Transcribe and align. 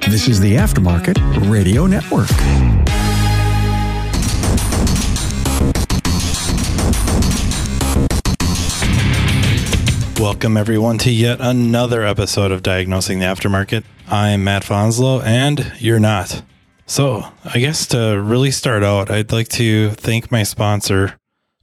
This 0.00 0.28
is 0.28 0.40
the 0.40 0.56
Aftermarket 0.56 1.50
Radio 1.50 1.86
Network. 1.86 2.28
Welcome, 10.18 10.56
everyone, 10.56 10.98
to 10.98 11.10
yet 11.10 11.38
another 11.40 12.04
episode 12.04 12.52
of 12.52 12.62
Diagnosing 12.62 13.18
the 13.18 13.26
Aftermarket. 13.26 13.84
I'm 14.08 14.44
Matt 14.44 14.62
Fanslow, 14.62 15.22
and 15.24 15.72
you're 15.78 16.00
not. 16.00 16.42
So, 16.86 17.24
I 17.44 17.58
guess 17.58 17.86
to 17.88 18.20
really 18.20 18.50
start 18.50 18.82
out, 18.82 19.10
I'd 19.10 19.32
like 19.32 19.48
to 19.50 19.90
thank 19.90 20.30
my 20.30 20.42
sponsor, 20.42 21.18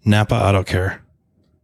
Napa 0.05 0.35
Auto 0.35 0.63
Care. 0.63 1.01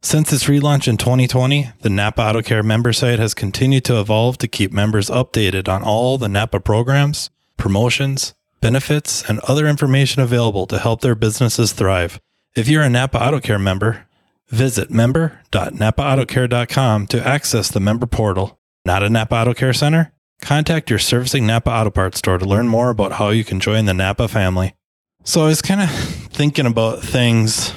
Since 0.06 0.32
its 0.32 0.44
relaunch 0.44 0.88
in 0.88 0.98
2020, 0.98 1.72
the 1.82 1.90
Napa 1.90 2.22
Auto 2.22 2.44
Care 2.44 2.62
member 2.62 2.94
site 2.94 3.18
has 3.18 3.34
continued 3.34 3.86
to 3.86 4.00
evolve 4.00 4.38
to 4.38 4.48
keep 4.48 4.72
members 4.72 5.10
updated 5.10 5.68
on 5.68 5.82
all 5.82 6.20
the 6.20 6.30
Napa 6.30 6.60
programs, 6.60 7.32
promotions, 7.58 8.36
benefits, 8.62 9.28
and 9.28 9.40
other 9.40 9.68
information 9.68 10.22
available 10.22 10.68
to 10.68 10.78
help 10.78 11.02
their 11.02 11.16
businesses 11.16 11.74
thrive. 11.74 12.22
If 12.56 12.68
you're 12.68 12.84
a 12.84 12.90
Napa 12.90 13.20
Auto 13.20 13.40
Care 13.40 13.58
member, 13.58 14.06
Visit 14.50 14.92
member.napaautocare.com 14.92 17.08
to 17.08 17.28
access 17.28 17.70
the 17.70 17.80
member 17.80 18.06
portal. 18.06 18.60
Not 18.86 19.02
a 19.02 19.10
Napa 19.10 19.38
Auto 19.38 19.56
Care 19.56 19.74
Center? 19.74 20.14
Contact 20.42 20.92
your 20.92 21.00
servicing 21.00 21.48
Napa 21.48 21.72
Auto 21.72 21.90
Parts 21.90 22.20
store 22.20 22.38
to 22.38 22.46
learn 22.46 22.68
more 22.68 22.92
about 22.92 23.14
how 23.14 23.30
you 23.30 23.44
can 23.44 23.60
join 23.60 23.86
the 23.86 23.96
Napa 23.96 24.28
family. 24.28 24.76
So 25.24 25.42
I 25.44 25.48
was 25.48 25.64
kind 25.64 25.82
of 25.82 25.90
thinking 25.90 26.68
about 26.68 27.02
things, 27.02 27.74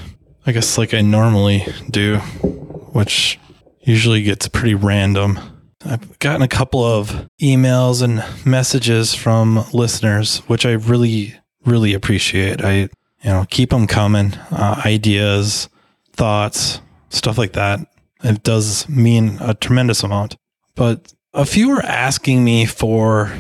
I 0.48 0.52
guess, 0.52 0.79
like 0.79 0.95
I 0.95 1.02
normally 1.02 1.66
do, 1.91 2.16
which 2.16 3.38
usually 3.83 4.23
gets 4.23 4.48
pretty 4.48 4.74
random. 4.74 5.38
I've 5.84 6.19
gotten 6.21 6.41
a 6.41 6.48
couple 6.48 6.83
of 6.83 7.29
emails 7.38 8.01
and 8.01 8.24
messages 8.47 9.12
from 9.15 9.62
listeners, 9.74 10.38
which 10.47 10.65
I 10.65 10.73
really, 10.73 11.35
really 11.66 11.93
appreciate. 11.93 12.65
I, 12.65 12.74
you 12.74 12.88
know, 13.24 13.45
keep 13.51 13.69
them 13.69 13.87
coming, 13.87 14.32
uh, 14.51 14.80
ideas 14.87 15.69
thoughts, 16.15 16.80
stuff 17.10 17.37
like 17.37 17.52
that. 17.52 17.80
It 18.24 18.43
does 18.43 18.88
mean 18.88 19.37
a 19.43 19.52
tremendous 19.52 20.02
amount. 20.02 20.38
But 20.74 21.13
a 21.35 21.45
few 21.45 21.73
are 21.73 21.82
asking 21.82 22.43
me 22.43 22.65
for 22.65 23.30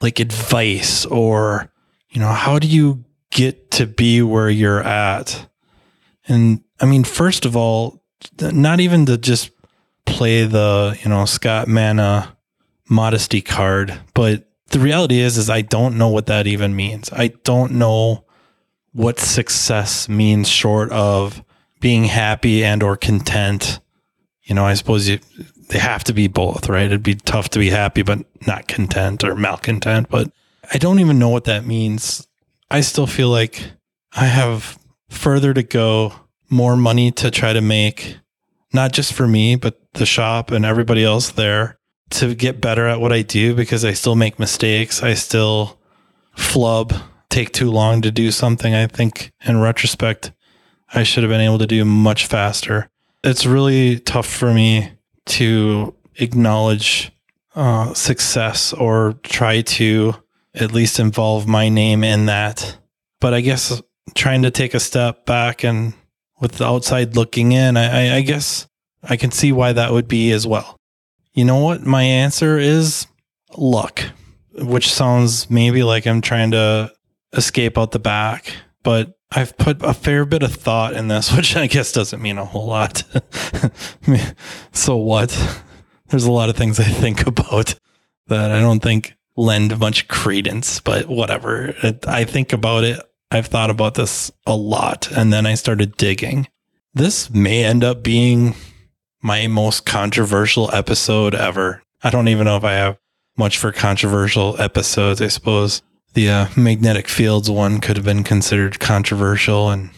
like 0.00 0.20
advice 0.20 1.04
or, 1.04 1.70
you 2.08 2.18
know, 2.18 2.32
how 2.32 2.58
do 2.58 2.66
you 2.66 3.04
get 3.30 3.70
to 3.72 3.86
be 3.86 4.22
where 4.22 4.48
you're 4.48 4.82
at? 4.82 5.49
And 6.30 6.62
I 6.80 6.86
mean, 6.86 7.04
first 7.04 7.44
of 7.44 7.56
all, 7.56 8.02
not 8.40 8.80
even 8.80 9.06
to 9.06 9.18
just 9.18 9.50
play 10.06 10.44
the, 10.44 10.98
you 11.02 11.08
know, 11.10 11.24
Scott 11.24 11.68
Manna 11.68 12.36
modesty 12.88 13.40
card, 13.40 13.98
but 14.14 14.48
the 14.70 14.80
reality 14.80 15.20
is, 15.20 15.36
is 15.36 15.50
I 15.50 15.62
don't 15.62 15.98
know 15.98 16.08
what 16.08 16.26
that 16.26 16.46
even 16.46 16.74
means. 16.76 17.10
I 17.12 17.28
don't 17.44 17.72
know 17.72 18.24
what 18.92 19.18
success 19.18 20.08
means 20.08 20.48
short 20.48 20.90
of 20.92 21.42
being 21.80 22.04
happy 22.04 22.64
and 22.64 22.82
or 22.82 22.96
content. 22.96 23.80
You 24.42 24.54
know, 24.54 24.64
I 24.64 24.74
suppose 24.74 25.08
you, 25.08 25.18
they 25.68 25.78
have 25.78 26.04
to 26.04 26.12
be 26.12 26.28
both, 26.28 26.68
right? 26.68 26.86
It'd 26.86 27.02
be 27.02 27.14
tough 27.14 27.50
to 27.50 27.58
be 27.58 27.70
happy 27.70 28.02
but 28.02 28.24
not 28.46 28.68
content 28.68 29.24
or 29.24 29.34
malcontent, 29.34 30.08
but 30.08 30.30
I 30.72 30.78
don't 30.78 31.00
even 31.00 31.18
know 31.18 31.28
what 31.28 31.44
that 31.44 31.64
means. 31.64 32.26
I 32.70 32.80
still 32.80 33.06
feel 33.06 33.28
like 33.28 33.72
I 34.12 34.26
have 34.26 34.78
further 35.10 35.52
to 35.52 35.62
go, 35.62 36.14
more 36.48 36.76
money 36.76 37.10
to 37.12 37.30
try 37.30 37.52
to 37.52 37.60
make, 37.60 38.16
not 38.72 38.92
just 38.92 39.12
for 39.12 39.28
me, 39.28 39.56
but 39.56 39.78
the 39.94 40.06
shop 40.06 40.50
and 40.50 40.64
everybody 40.64 41.04
else 41.04 41.30
there 41.30 41.78
to 42.10 42.34
get 42.34 42.60
better 42.60 42.86
at 42.86 43.00
what 43.00 43.12
I 43.12 43.22
do 43.22 43.54
because 43.54 43.84
I 43.84 43.92
still 43.92 44.16
make 44.16 44.38
mistakes. 44.38 45.02
I 45.02 45.14
still 45.14 45.78
flub, 46.34 46.92
take 47.28 47.52
too 47.52 47.70
long 47.70 48.02
to 48.02 48.10
do 48.10 48.30
something. 48.30 48.74
I 48.74 48.86
think 48.86 49.32
in 49.44 49.60
retrospect, 49.60 50.32
I 50.92 51.04
should 51.04 51.22
have 51.22 51.30
been 51.30 51.40
able 51.40 51.58
to 51.58 51.66
do 51.66 51.84
much 51.84 52.26
faster. 52.26 52.88
It's 53.22 53.46
really 53.46 54.00
tough 54.00 54.26
for 54.26 54.52
me 54.52 54.92
to 55.26 55.94
acknowledge 56.16 57.12
uh, 57.54 57.94
success 57.94 58.72
or 58.72 59.14
try 59.22 59.60
to 59.60 60.14
at 60.54 60.72
least 60.72 60.98
involve 60.98 61.46
my 61.46 61.68
name 61.68 62.02
in 62.02 62.26
that. 62.26 62.76
But 63.20 63.34
I 63.34 63.40
guess 63.40 63.80
trying 64.14 64.42
to 64.42 64.50
take 64.50 64.74
a 64.74 64.80
step 64.80 65.26
back 65.26 65.64
and 65.64 65.94
with 66.40 66.52
the 66.52 66.66
outside 66.66 67.16
looking 67.16 67.52
in, 67.52 67.76
I, 67.76 68.16
I 68.16 68.20
guess 68.22 68.66
I 69.02 69.16
can 69.16 69.30
see 69.30 69.52
why 69.52 69.72
that 69.72 69.92
would 69.92 70.08
be 70.08 70.32
as 70.32 70.46
well. 70.46 70.76
You 71.34 71.44
know 71.44 71.58
what? 71.58 71.84
My 71.84 72.02
answer 72.02 72.58
is 72.58 73.06
luck, 73.56 74.02
which 74.54 74.92
sounds 74.92 75.50
maybe 75.50 75.82
like 75.82 76.06
I'm 76.06 76.20
trying 76.20 76.50
to 76.52 76.92
escape 77.32 77.78
out 77.78 77.92
the 77.92 77.98
back, 77.98 78.52
but 78.82 79.16
I've 79.32 79.56
put 79.56 79.82
a 79.82 79.94
fair 79.94 80.24
bit 80.24 80.42
of 80.42 80.54
thought 80.54 80.94
in 80.94 81.08
this, 81.08 81.32
which 81.36 81.56
I 81.56 81.66
guess 81.66 81.92
doesn't 81.92 82.22
mean 82.22 82.38
a 82.38 82.44
whole 82.44 82.66
lot. 82.66 83.04
so 84.72 84.96
what? 84.96 85.30
There's 86.08 86.24
a 86.24 86.32
lot 86.32 86.48
of 86.48 86.56
things 86.56 86.80
I 86.80 86.84
think 86.84 87.26
about 87.26 87.74
that 88.26 88.50
I 88.50 88.60
don't 88.60 88.80
think 88.80 89.14
lend 89.36 89.78
much 89.78 90.08
credence, 90.08 90.80
but 90.80 91.06
whatever. 91.06 91.74
I 92.06 92.24
think 92.24 92.52
about 92.52 92.84
it. 92.84 93.00
I've 93.30 93.46
thought 93.46 93.70
about 93.70 93.94
this 93.94 94.30
a 94.46 94.56
lot 94.56 95.10
and 95.10 95.32
then 95.32 95.46
I 95.46 95.54
started 95.54 95.96
digging. 95.96 96.48
This 96.94 97.30
may 97.30 97.64
end 97.64 97.84
up 97.84 98.02
being 98.02 98.54
my 99.22 99.46
most 99.46 99.86
controversial 99.86 100.72
episode 100.74 101.34
ever. 101.34 101.82
I 102.02 102.10
don't 102.10 102.28
even 102.28 102.46
know 102.46 102.56
if 102.56 102.64
I 102.64 102.72
have 102.72 102.98
much 103.36 103.58
for 103.58 103.70
controversial 103.70 104.60
episodes. 104.60 105.22
I 105.22 105.28
suppose 105.28 105.82
the 106.14 106.28
uh, 106.28 106.46
magnetic 106.56 107.08
fields 107.08 107.48
one 107.48 107.80
could 107.80 107.96
have 107.96 108.04
been 108.04 108.24
considered 108.24 108.80
controversial 108.80 109.70
and 109.70 109.90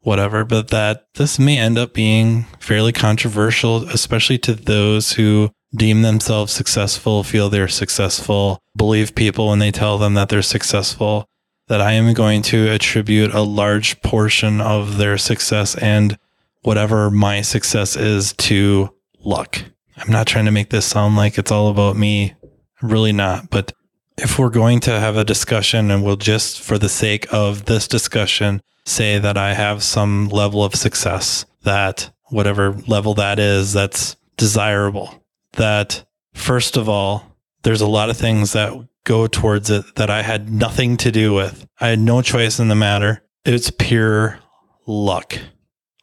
whatever, 0.00 0.44
but 0.44 0.68
that 0.68 1.06
this 1.14 1.38
may 1.38 1.58
end 1.58 1.76
up 1.76 1.92
being 1.92 2.44
fairly 2.58 2.92
controversial, 2.92 3.86
especially 3.88 4.38
to 4.38 4.54
those 4.54 5.12
who 5.12 5.50
deem 5.76 6.00
themselves 6.00 6.52
successful, 6.52 7.22
feel 7.22 7.50
they're 7.50 7.68
successful, 7.68 8.62
believe 8.74 9.14
people 9.14 9.48
when 9.48 9.58
they 9.58 9.70
tell 9.70 9.98
them 9.98 10.14
that 10.14 10.30
they're 10.30 10.40
successful, 10.40 11.28
that 11.68 11.80
I 11.80 11.92
am 11.92 12.12
going 12.14 12.42
to 12.42 12.68
attribute 12.68 13.34
a 13.34 13.42
large 13.42 14.00
portion 14.02 14.60
of 14.60 14.96
their 14.98 15.18
success 15.18 15.76
and 15.76 16.18
whatever 16.62 17.10
my 17.10 17.42
success 17.42 17.96
is 17.96 18.32
to 18.34 18.94
luck. 19.20 19.62
I'm 19.96 20.10
not 20.10 20.26
trying 20.26 20.46
to 20.46 20.50
make 20.50 20.70
this 20.70 20.86
sound 20.86 21.16
like 21.16 21.38
it's 21.38 21.50
all 21.50 21.68
about 21.68 21.96
me. 21.96 22.34
Really 22.80 23.12
not. 23.12 23.50
But 23.50 23.72
if 24.16 24.38
we're 24.38 24.50
going 24.50 24.80
to 24.80 24.98
have 24.98 25.16
a 25.16 25.24
discussion 25.24 25.90
and 25.90 26.04
we'll 26.04 26.16
just 26.16 26.60
for 26.60 26.78
the 26.78 26.88
sake 26.88 27.26
of 27.32 27.66
this 27.66 27.86
discussion 27.86 28.60
say 28.84 29.18
that 29.18 29.36
I 29.36 29.54
have 29.54 29.82
some 29.82 30.28
level 30.28 30.64
of 30.64 30.74
success 30.74 31.44
that 31.62 32.10
whatever 32.30 32.72
level 32.86 33.14
that 33.14 33.38
is 33.38 33.72
that's 33.72 34.16
desirable 34.36 35.22
that 35.52 36.04
first 36.34 36.76
of 36.76 36.88
all 36.88 37.36
there's 37.62 37.80
a 37.80 37.86
lot 37.86 38.10
of 38.10 38.16
things 38.16 38.52
that 38.52 38.72
go 39.08 39.26
towards 39.26 39.70
it 39.70 39.96
that 39.96 40.10
I 40.10 40.20
had 40.20 40.50
nothing 40.50 40.98
to 40.98 41.10
do 41.10 41.32
with. 41.32 41.66
I 41.80 41.88
had 41.88 41.98
no 41.98 42.20
choice 42.20 42.60
in 42.60 42.68
the 42.68 42.74
matter. 42.74 43.22
It's 43.46 43.70
pure 43.70 44.38
luck. 44.86 45.38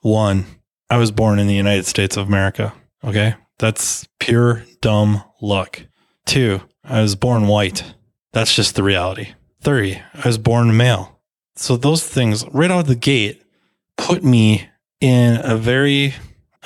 One, 0.01 0.45
I 0.89 0.97
was 0.97 1.11
born 1.11 1.37
in 1.37 1.45
the 1.45 1.53
United 1.53 1.85
States 1.85 2.17
of 2.17 2.27
America. 2.27 2.73
Okay. 3.03 3.35
That's 3.59 4.07
pure 4.19 4.63
dumb 4.81 5.23
luck. 5.39 5.83
Two, 6.25 6.61
I 6.83 7.01
was 7.01 7.15
born 7.15 7.45
white. 7.45 7.83
That's 8.33 8.55
just 8.55 8.75
the 8.75 8.81
reality. 8.81 9.33
Three, 9.61 10.01
I 10.15 10.27
was 10.27 10.39
born 10.39 10.75
male. 10.75 11.21
So 11.55 11.77
those 11.77 12.05
things 12.05 12.43
right 12.51 12.71
out 12.71 12.81
of 12.81 12.87
the 12.87 12.95
gate 12.95 13.43
put 13.97 14.23
me 14.23 14.67
in 14.99 15.39
a 15.43 15.55
very 15.55 16.15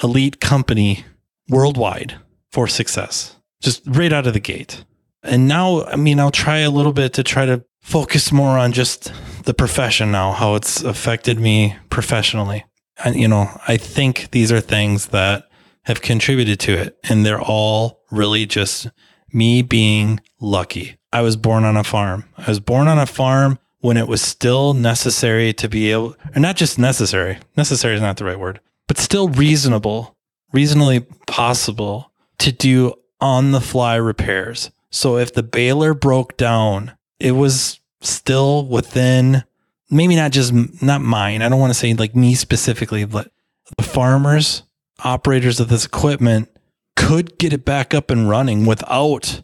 elite 0.02 0.40
company 0.40 1.04
worldwide 1.50 2.16
for 2.50 2.66
success, 2.68 3.36
just 3.62 3.82
right 3.86 4.14
out 4.14 4.26
of 4.26 4.34
the 4.34 4.40
gate. 4.40 4.86
And 5.24 5.48
now, 5.48 5.84
I 5.84 5.96
mean, 5.96 6.20
I'll 6.20 6.32
try 6.32 6.60
a 6.60 6.70
little 6.70 6.94
bit 6.94 7.14
to 7.14 7.24
try 7.24 7.46
to 7.46 7.64
focus 7.82 8.32
more 8.32 8.58
on 8.58 8.72
just 8.72 9.12
the 9.44 9.54
profession 9.54 10.12
now, 10.12 10.32
how 10.32 10.56
it's 10.56 10.84
affected 10.84 11.40
me 11.40 11.76
professionally. 11.90 12.66
And, 13.04 13.16
you 13.16 13.28
know, 13.28 13.50
I 13.68 13.78
think 13.78 14.32
these 14.32 14.52
are 14.52 14.62
things 14.62 15.08
that 15.08 15.46
have 15.84 16.02
contributed 16.02 16.60
to 16.62 16.74
it. 16.74 16.98
And 17.04 17.26
they're 17.26 17.42
all 17.42 18.02
really 18.12 18.46
just 18.46 18.88
me 19.34 19.62
being 19.62 20.20
lucky. 20.40 20.98
I 21.12 21.22
was 21.22 21.36
born 21.36 21.64
on 21.64 21.76
a 21.76 21.84
farm. 21.84 22.26
I 22.38 22.48
was 22.48 22.60
born 22.60 22.88
on 22.88 23.00
a 23.00 23.06
farm 23.06 23.60
when 23.80 23.98
it 23.98 24.08
was 24.08 24.22
still 24.22 24.74
necessary 24.74 25.54
to 25.54 25.70
be 25.70 25.92
able, 25.92 26.16
or 26.36 26.40
not 26.40 26.56
just 26.56 26.78
necessary, 26.78 27.38
necessary 27.56 27.96
is 27.96 28.02
not 28.02 28.18
the 28.18 28.26
right 28.26 28.40
word, 28.40 28.60
but 28.88 28.98
still 28.98 29.30
reasonable, 29.30 30.18
reasonably 30.52 31.02
possible 31.28 32.12
to 32.40 32.52
do 32.52 32.94
on 33.22 33.52
the 33.52 33.62
fly 33.62 33.96
repairs. 33.96 34.70
So 34.92 35.18
if 35.18 35.34
the 35.34 35.44
baler 35.44 35.94
broke 35.94 36.38
down, 36.38 36.94
it 37.20 37.34
was 37.34 37.80
still 38.02 38.66
within 38.66 39.44
maybe 39.90 40.16
not 40.16 40.32
just 40.32 40.54
not 40.82 41.02
mine. 41.02 41.42
I 41.42 41.50
don't 41.50 41.60
want 41.60 41.72
to 41.72 41.80
say 41.80 41.94
like 41.94 42.16
me 42.16 42.36
specifically, 42.36 43.06
but 43.06 43.32
the 43.78 43.84
farmers, 43.84 44.64
operators 45.04 45.60
of 45.60 45.70
this 45.70 45.86
equipment 45.86 46.50
could 46.96 47.38
get 47.38 47.54
it 47.54 47.66
back 47.66 47.94
up 47.94 48.12
and 48.12 48.30
running 48.30 48.66
without 48.66 49.42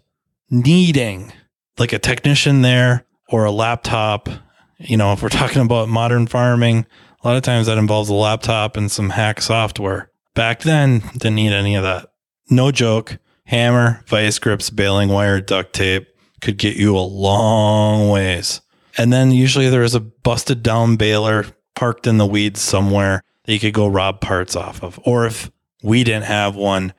needing 0.50 1.32
like 1.78 1.94
a 1.94 2.00
technician 2.00 2.62
there 2.62 3.06
or 3.30 3.46
a 3.46 3.52
laptop. 3.52 4.30
You 4.78 4.98
know, 4.98 5.14
if 5.14 5.24
we're 5.24 5.30
talking 5.30 5.62
about 5.62 5.90
modern 5.90 6.28
farming, 6.28 6.86
a 7.24 7.28
lot 7.28 7.38
of 7.38 7.44
times 7.44 7.68
that 7.68 7.78
involves 7.78 8.10
a 8.10 8.14
laptop 8.14 8.78
and 8.78 8.92
some 8.92 9.10
hack 9.10 9.42
software. 9.42 10.12
Back 10.34 10.62
then, 10.62 11.00
didn't 11.14 11.36
need 11.36 11.54
any 11.54 11.76
of 11.76 11.84
that. 11.84 12.12
No 12.50 12.72
joke. 12.72 13.18
Hammer, 13.46 14.04
vice 14.08 14.40
grips, 14.40 14.70
baling 14.70 15.10
wire, 15.10 15.40
duct 15.40 15.74
tape 15.74 16.08
could 16.42 16.58
get 16.58 16.78
you 16.78 16.98
a 16.98 17.00
long 17.00 18.10
ways. 18.10 18.62
And 18.98 19.12
then 19.12 19.32
usually 19.32 19.70
there 19.70 19.84
is 19.84 19.96
a 19.96 20.00
busted 20.00 20.64
down 20.64 20.96
baler 20.96 21.46
parked 21.76 22.08
in 22.08 22.18
the 22.18 22.26
weeds 22.26 22.62
somewhere 22.62 23.22
that 23.44 23.54
you 23.54 23.60
could 23.60 23.74
go 23.74 23.88
rob 23.88 24.22
parts 24.22 24.56
off 24.56 24.84
of. 24.84 25.00
Or 25.04 25.26
if 25.26 25.52
we 25.84 26.04
didn't 26.04 26.26
have 26.26 26.56
one, 26.56 26.94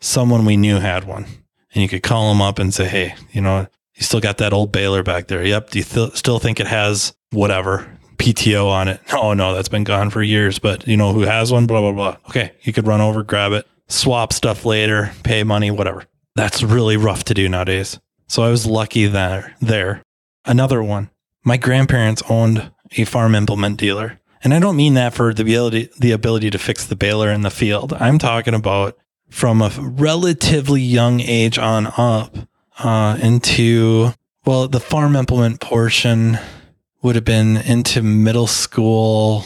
someone 0.00 0.44
we 0.44 0.56
knew 0.56 0.78
had 0.78 1.04
one. 1.04 1.26
And 1.74 1.82
you 1.82 1.88
could 1.88 2.02
call 2.02 2.28
them 2.28 2.42
up 2.42 2.58
and 2.58 2.72
say, 2.72 2.86
hey, 2.86 3.14
you 3.30 3.40
know, 3.40 3.66
you 3.94 4.02
still 4.02 4.20
got 4.20 4.38
that 4.38 4.52
old 4.52 4.72
baler 4.72 5.02
back 5.02 5.28
there. 5.28 5.44
Yep. 5.44 5.70
Do 5.70 5.78
you 5.78 5.84
th- 5.84 6.16
still 6.16 6.38
think 6.38 6.60
it 6.60 6.66
has 6.66 7.14
whatever 7.30 7.98
PTO 8.16 8.68
on 8.68 8.88
it? 8.88 9.00
Oh, 9.12 9.34
no, 9.34 9.54
that's 9.54 9.68
been 9.68 9.84
gone 9.84 10.10
for 10.10 10.22
years, 10.22 10.58
but 10.58 10.86
you 10.86 10.96
know 10.96 11.12
who 11.12 11.20
has 11.20 11.52
one? 11.52 11.66
Blah, 11.66 11.80
blah, 11.80 11.92
blah. 11.92 12.16
Okay. 12.28 12.52
You 12.62 12.72
could 12.72 12.86
run 12.86 13.00
over, 13.00 13.22
grab 13.22 13.52
it, 13.52 13.66
swap 13.92 14.32
stuff 14.32 14.64
later, 14.64 15.12
pay 15.22 15.44
money, 15.44 15.70
whatever. 15.70 16.04
That's 16.34 16.62
really 16.62 16.96
rough 16.96 17.24
to 17.24 17.34
do 17.34 17.48
nowadays. 17.48 18.00
So 18.26 18.42
I 18.42 18.48
was 18.48 18.66
lucky 18.66 19.06
there. 19.06 19.54
There. 19.60 20.02
Another 20.44 20.82
one. 20.82 21.10
My 21.44 21.56
grandparents 21.56 22.22
owned 22.28 22.72
a 22.96 23.04
farm 23.04 23.34
implement 23.34 23.78
dealer. 23.78 24.20
And 24.44 24.52
I 24.52 24.58
don't 24.58 24.76
mean 24.76 24.94
that 24.94 25.14
for 25.14 25.32
the 25.32 25.42
ability, 25.42 25.90
the 25.98 26.12
ability 26.12 26.50
to 26.50 26.58
fix 26.58 26.86
the 26.86 26.96
baler 26.96 27.30
in 27.30 27.42
the 27.42 27.50
field. 27.50 27.92
I'm 27.92 28.18
talking 28.18 28.54
about 28.54 28.96
from 29.28 29.62
a 29.62 29.70
relatively 29.78 30.80
young 30.80 31.20
age 31.20 31.58
on 31.58 31.86
up 31.96 32.36
uh, 32.78 33.18
into, 33.22 34.12
well, 34.44 34.66
the 34.68 34.80
farm 34.80 35.14
implement 35.14 35.60
portion 35.60 36.38
would 37.02 37.14
have 37.14 37.24
been 37.24 37.56
into 37.56 38.02
middle 38.02 38.46
school. 38.46 39.44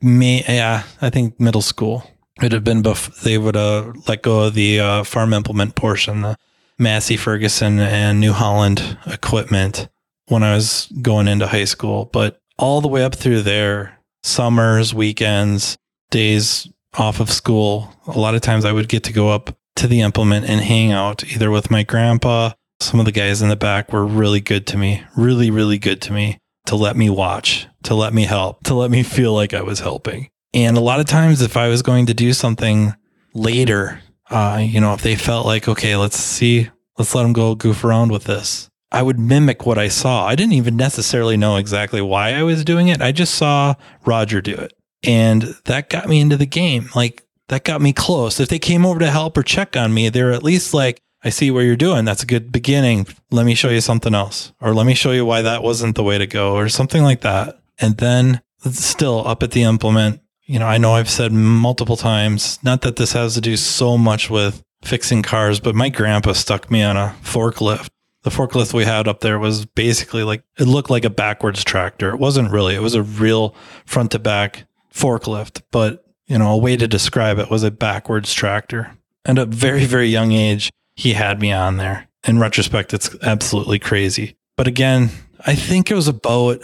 Me, 0.00 0.44
yeah, 0.48 0.84
I 1.00 1.10
think 1.10 1.38
middle 1.40 1.62
school. 1.62 2.08
It 2.38 2.42
would 2.44 2.52
have 2.52 2.62
been 2.62 2.82
before 2.82 3.12
they 3.24 3.36
would 3.36 3.56
uh, 3.56 3.92
let 4.06 4.22
go 4.22 4.44
of 4.44 4.54
the 4.54 4.78
uh, 4.78 5.02
farm 5.02 5.32
implement 5.32 5.74
portion, 5.74 6.22
the 6.22 6.36
Massey 6.78 7.16
Ferguson 7.16 7.80
and 7.80 8.20
New 8.20 8.32
Holland 8.32 8.96
equipment 9.06 9.88
when 10.28 10.44
I 10.44 10.54
was 10.54 10.86
going 11.02 11.26
into 11.26 11.48
high 11.48 11.64
school. 11.64 12.04
But 12.04 12.40
all 12.56 12.80
the 12.80 12.86
way 12.86 13.02
up 13.02 13.16
through 13.16 13.42
there, 13.42 13.98
summers, 14.22 14.94
weekends, 14.94 15.76
days 16.10 16.68
off 16.96 17.18
of 17.18 17.28
school, 17.28 17.92
a 18.06 18.20
lot 18.20 18.36
of 18.36 18.40
times 18.40 18.64
I 18.64 18.70
would 18.72 18.88
get 18.88 19.02
to 19.04 19.12
go 19.12 19.30
up 19.30 19.58
to 19.74 19.88
the 19.88 20.00
implement 20.02 20.48
and 20.48 20.60
hang 20.60 20.92
out 20.92 21.24
either 21.24 21.50
with 21.50 21.72
my 21.72 21.82
grandpa. 21.82 22.52
Some 22.78 23.00
of 23.00 23.06
the 23.06 23.12
guys 23.12 23.42
in 23.42 23.48
the 23.48 23.56
back 23.56 23.92
were 23.92 24.06
really 24.06 24.40
good 24.40 24.64
to 24.68 24.76
me, 24.78 25.02
really, 25.16 25.50
really 25.50 25.78
good 25.78 26.00
to 26.02 26.12
me 26.12 26.38
to 26.66 26.76
let 26.76 26.96
me 26.96 27.10
watch, 27.10 27.66
to 27.82 27.96
let 27.96 28.14
me 28.14 28.24
help, 28.26 28.62
to 28.64 28.74
let 28.74 28.92
me 28.92 29.02
feel 29.02 29.34
like 29.34 29.52
I 29.52 29.62
was 29.62 29.80
helping. 29.80 30.30
And 30.54 30.76
a 30.76 30.80
lot 30.80 31.00
of 31.00 31.06
times, 31.06 31.42
if 31.42 31.56
I 31.56 31.68
was 31.68 31.82
going 31.82 32.06
to 32.06 32.14
do 32.14 32.32
something 32.32 32.94
later, 33.34 34.00
uh, 34.30 34.60
you 34.62 34.80
know, 34.80 34.94
if 34.94 35.02
they 35.02 35.14
felt 35.14 35.46
like, 35.46 35.68
okay, 35.68 35.96
let's 35.96 36.16
see, 36.16 36.70
let's 36.96 37.14
let 37.14 37.22
them 37.22 37.32
go 37.32 37.54
goof 37.54 37.84
around 37.84 38.12
with 38.12 38.24
this, 38.24 38.70
I 38.90 39.02
would 39.02 39.18
mimic 39.18 39.66
what 39.66 39.78
I 39.78 39.88
saw. 39.88 40.26
I 40.26 40.34
didn't 40.34 40.54
even 40.54 40.76
necessarily 40.76 41.36
know 41.36 41.56
exactly 41.56 42.00
why 42.00 42.32
I 42.32 42.42
was 42.42 42.64
doing 42.64 42.88
it. 42.88 43.02
I 43.02 43.12
just 43.12 43.34
saw 43.34 43.74
Roger 44.06 44.40
do 44.40 44.54
it. 44.54 44.72
And 45.04 45.54
that 45.66 45.90
got 45.90 46.08
me 46.08 46.20
into 46.20 46.36
the 46.36 46.46
game. 46.46 46.88
Like 46.94 47.22
that 47.48 47.64
got 47.64 47.80
me 47.80 47.92
close. 47.92 48.40
If 48.40 48.48
they 48.48 48.58
came 48.58 48.86
over 48.86 48.98
to 48.98 49.10
help 49.10 49.36
or 49.36 49.42
check 49.42 49.76
on 49.76 49.92
me, 49.92 50.08
they're 50.08 50.32
at 50.32 50.42
least 50.42 50.72
like, 50.72 51.00
I 51.22 51.30
see 51.30 51.50
what 51.50 51.60
you're 51.60 51.76
doing. 51.76 52.04
That's 52.04 52.22
a 52.22 52.26
good 52.26 52.52
beginning. 52.52 53.06
Let 53.30 53.44
me 53.44 53.54
show 53.54 53.70
you 53.70 53.80
something 53.80 54.14
else. 54.14 54.52
Or 54.60 54.72
let 54.72 54.86
me 54.86 54.94
show 54.94 55.10
you 55.10 55.26
why 55.26 55.42
that 55.42 55.62
wasn't 55.62 55.96
the 55.96 56.04
way 56.04 56.16
to 56.16 56.26
go 56.26 56.54
or 56.54 56.68
something 56.68 57.02
like 57.02 57.20
that. 57.22 57.60
And 57.80 57.96
then 57.98 58.40
still 58.70 59.26
up 59.26 59.42
at 59.42 59.50
the 59.50 59.62
implement, 59.62 60.20
you 60.48 60.58
know, 60.58 60.66
I 60.66 60.78
know 60.78 60.94
I've 60.94 61.08
said 61.10 61.32
multiple 61.32 61.96
times, 61.96 62.58
not 62.64 62.82
that 62.82 62.96
this 62.96 63.12
has 63.12 63.34
to 63.34 63.40
do 63.40 63.56
so 63.56 63.96
much 63.96 64.28
with 64.28 64.64
fixing 64.82 65.22
cars, 65.22 65.60
but 65.60 65.76
my 65.76 65.88
grandpa 65.88 66.32
stuck 66.32 66.70
me 66.70 66.82
on 66.82 66.96
a 66.96 67.14
forklift 67.22 67.90
the 68.22 68.30
forklift 68.30 68.74
we 68.74 68.84
had 68.84 69.08
up 69.08 69.20
there 69.20 69.38
was 69.38 69.64
basically 69.64 70.22
like 70.22 70.42
it 70.58 70.64
looked 70.64 70.90
like 70.90 71.04
a 71.04 71.10
backwards 71.10 71.64
tractor. 71.64 72.10
It 72.10 72.18
wasn't 72.18 72.50
really. 72.50 72.74
It 72.74 72.82
was 72.82 72.94
a 72.94 73.02
real 73.02 73.54
front 73.86 74.10
to 74.12 74.18
back 74.18 74.66
forklift, 74.92 75.62
but 75.70 76.04
you 76.26 76.38
know, 76.38 76.52
a 76.52 76.58
way 76.58 76.76
to 76.76 76.86
describe 76.86 77.38
it 77.38 77.50
was 77.50 77.62
a 77.62 77.70
backwards 77.70 78.34
tractor. 78.34 78.96
And 79.24 79.38
at 79.38 79.48
a 79.48 79.50
very 79.50 79.84
very 79.84 80.08
young 80.08 80.32
age, 80.32 80.70
he 80.94 81.12
had 81.12 81.40
me 81.40 81.52
on 81.52 81.76
there. 81.76 82.08
In 82.24 82.38
retrospect, 82.38 82.92
it's 82.92 83.14
absolutely 83.22 83.78
crazy. 83.78 84.36
But 84.56 84.66
again, 84.66 85.10
I 85.46 85.54
think 85.54 85.90
it 85.90 85.94
was 85.94 86.08
about 86.08 86.60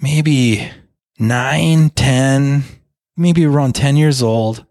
maybe 0.00 0.68
nine, 1.18 1.90
10, 1.90 2.64
maybe 3.18 3.44
around 3.44 3.74
10 3.74 3.96
years 3.96 4.22
old. 4.22 4.64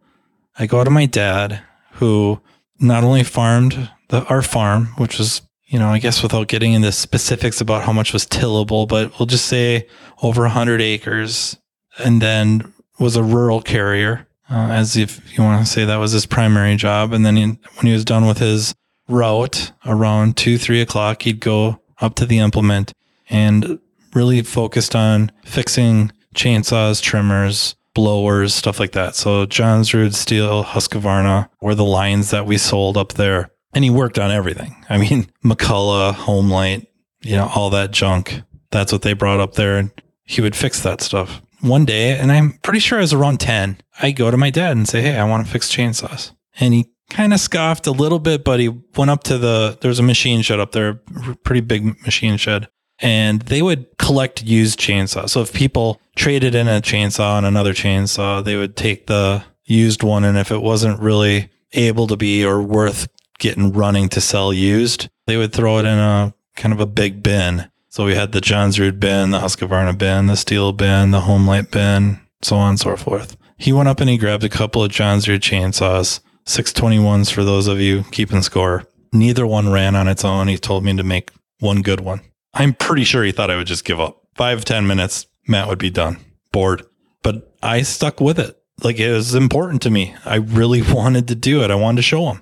I 0.57 0.65
go 0.65 0.83
to 0.83 0.89
my 0.89 1.05
dad, 1.05 1.61
who 1.93 2.41
not 2.79 3.03
only 3.03 3.23
farmed 3.23 3.89
the, 4.09 4.23
our 4.25 4.41
farm, 4.41 4.87
which 4.97 5.19
was 5.19 5.41
you 5.67 5.77
know, 5.77 5.89
I 5.89 5.99
guess 5.99 6.23
without 6.23 6.47
getting 6.47 6.73
into 6.73 6.91
specifics 6.93 7.59
about 7.59 7.83
how 7.83 7.91
much 7.91 8.13
was 8.13 8.25
tillable, 8.25 8.87
but 8.87 9.19
we'll 9.19 9.25
just 9.25 9.45
say 9.45 9.87
over 10.23 10.43
100 10.43 10.81
acres 10.81 11.57
and 11.99 12.21
then 12.21 12.73
was 12.99 13.17
a 13.17 13.23
rural 13.23 13.61
carrier, 13.61 14.25
uh, 14.49 14.69
as 14.71 14.95
if 14.95 15.37
you 15.37 15.43
want 15.43 15.65
to 15.65 15.71
say 15.71 15.83
that 15.83 15.97
was 15.97 16.13
his 16.13 16.25
primary 16.25 16.77
job. 16.77 17.11
And 17.11 17.25
then 17.25 17.35
he, 17.35 17.43
when 17.43 17.85
he 17.85 17.91
was 17.91 18.05
done 18.05 18.25
with 18.25 18.37
his 18.37 18.73
route 19.09 19.73
around 19.85 20.37
two, 20.37 20.57
three 20.57 20.81
o'clock, 20.81 21.23
he'd 21.23 21.41
go 21.41 21.81
up 21.99 22.15
to 22.15 22.25
the 22.25 22.39
implement 22.39 22.93
and 23.29 23.79
really 24.13 24.41
focused 24.43 24.95
on 24.95 25.33
fixing 25.43 26.13
chainsaws, 26.33 27.01
trimmers, 27.01 27.75
blowers, 27.97 28.53
stuff 28.53 28.79
like 28.79 28.91
that. 28.91 29.15
So 29.15 29.47
Jonsered, 29.47 30.11
Stihl, 30.11 30.63
Husqvarna 30.63 31.49
were 31.61 31.73
the 31.73 31.83
lines 31.83 32.29
that 32.29 32.45
we 32.45 32.59
sold 32.59 32.95
up 32.95 33.13
there 33.13 33.49
and 33.73 33.83
he 33.83 33.89
worked 33.89 34.19
on 34.19 34.29
everything. 34.29 34.75
I 34.87 34.99
mean, 34.99 35.31
McCulloch, 35.43 36.13
Homelite, 36.13 36.85
you 37.23 37.35
know, 37.35 37.49
all 37.55 37.71
that 37.71 37.89
junk. 37.89 38.43
That's 38.69 38.91
what 38.91 39.01
they 39.01 39.13
brought 39.13 39.39
up 39.39 39.55
there. 39.55 39.77
And 39.77 39.89
he 40.23 40.43
would 40.43 40.55
fix 40.55 40.81
that 40.81 41.01
stuff. 41.01 41.41
One 41.61 41.85
day, 41.85 42.15
and 42.15 42.31
I'm 42.31 42.59
pretty 42.61 42.77
sure 42.77 42.99
I 42.99 43.01
was 43.01 43.13
around 43.13 43.39
10, 43.39 43.81
I 43.99 44.11
go 44.11 44.29
to 44.29 44.37
my 44.37 44.51
dad 44.51 44.77
and 44.77 44.87
say, 44.87 45.01
Hey, 45.01 45.17
I 45.17 45.23
want 45.23 45.47
to 45.47 45.51
fix 45.51 45.75
chainsaws. 45.75 46.33
And 46.59 46.75
he 46.75 46.91
kind 47.09 47.33
of 47.33 47.39
scoffed 47.39 47.87
a 47.87 47.91
little 47.91 48.19
bit, 48.19 48.43
but 48.43 48.59
he 48.59 48.69
went 48.95 49.09
up 49.09 49.23
to 49.23 49.39
the, 49.39 49.75
there's 49.81 49.97
a 49.97 50.03
machine 50.03 50.43
shed 50.43 50.59
up 50.59 50.71
there, 50.73 51.01
pretty 51.43 51.61
big 51.61 51.99
machine 52.03 52.37
shed. 52.37 52.69
And 52.99 53.41
they 53.43 53.61
would 53.61 53.97
collect 53.97 54.43
used 54.43 54.79
chainsaws. 54.79 55.29
So 55.29 55.41
if 55.41 55.53
people 55.53 56.01
traded 56.15 56.55
in 56.55 56.67
a 56.67 56.81
chainsaw 56.81 57.37
and 57.37 57.45
another 57.45 57.73
chainsaw, 57.73 58.43
they 58.43 58.55
would 58.55 58.75
take 58.75 59.07
the 59.07 59.43
used 59.65 60.01
one. 60.03 60.23
And 60.23 60.37
if 60.37 60.51
it 60.51 60.61
wasn't 60.61 60.99
really 60.99 61.49
able 61.73 62.07
to 62.07 62.17
be 62.17 62.43
or 62.43 62.61
worth 62.61 63.07
getting 63.37 63.71
running 63.71 64.09
to 64.09 64.21
sell 64.21 64.51
used, 64.51 65.09
they 65.27 65.37
would 65.37 65.53
throw 65.53 65.77
it 65.77 65.85
in 65.85 65.97
a 65.97 66.33
kind 66.55 66.73
of 66.73 66.79
a 66.79 66.87
big 66.87 67.21
bin. 67.21 67.69
So 67.89 68.05
we 68.05 68.15
had 68.15 68.31
the 68.31 68.41
Jonsered 68.41 68.99
bin, 68.99 69.31
the 69.31 69.39
Husqvarna 69.39 69.97
bin, 69.97 70.27
the 70.27 70.33
Stihl 70.33 70.75
bin, 70.75 71.11
the 71.11 71.21
Homelite 71.21 71.71
bin, 71.71 72.19
so 72.41 72.55
on 72.55 72.69
and 72.69 72.79
so 72.79 72.95
forth. 72.95 73.37
He 73.57 73.73
went 73.73 73.89
up 73.89 73.99
and 73.99 74.09
he 74.09 74.17
grabbed 74.17 74.43
a 74.43 74.49
couple 74.49 74.83
of 74.83 74.91
Jonsered 74.91 75.39
chainsaws, 75.39 76.19
621s 76.45 77.31
for 77.31 77.43
those 77.43 77.67
of 77.67 77.79
you 77.79 78.03
keeping 78.11 78.41
score. 78.41 78.85
Neither 79.11 79.47
one 79.47 79.71
ran 79.71 79.95
on 79.95 80.07
its 80.07 80.23
own. 80.23 80.47
He 80.47 80.57
told 80.57 80.83
me 80.83 80.95
to 80.95 81.03
make 81.03 81.31
one 81.59 81.81
good 81.81 82.01
one. 82.01 82.21
I'm 82.59 82.73
pretty 82.73 83.03
sure 83.03 83.23
he 83.23 83.31
thought 83.31 83.51
I 83.51 83.55
would 83.55 83.67
just 83.67 83.85
give 83.85 83.99
up. 83.99 84.23
Five, 84.33 84.65
ten 84.65 84.87
minutes, 84.87 85.27
Matt 85.47 85.67
would 85.67 85.77
be 85.77 85.91
done, 85.91 86.17
bored. 86.51 86.83
But 87.21 87.53
I 87.61 87.83
stuck 87.83 88.19
with 88.19 88.39
it. 88.39 88.57
Like 88.83 88.99
it 88.99 89.11
was 89.11 89.35
important 89.35 89.83
to 89.83 89.91
me. 89.91 90.15
I 90.25 90.37
really 90.37 90.81
wanted 90.93 91.27
to 91.27 91.35
do 91.35 91.63
it. 91.63 91.69
I 91.69 91.75
wanted 91.75 91.97
to 91.97 92.01
show 92.01 92.31
him. 92.31 92.41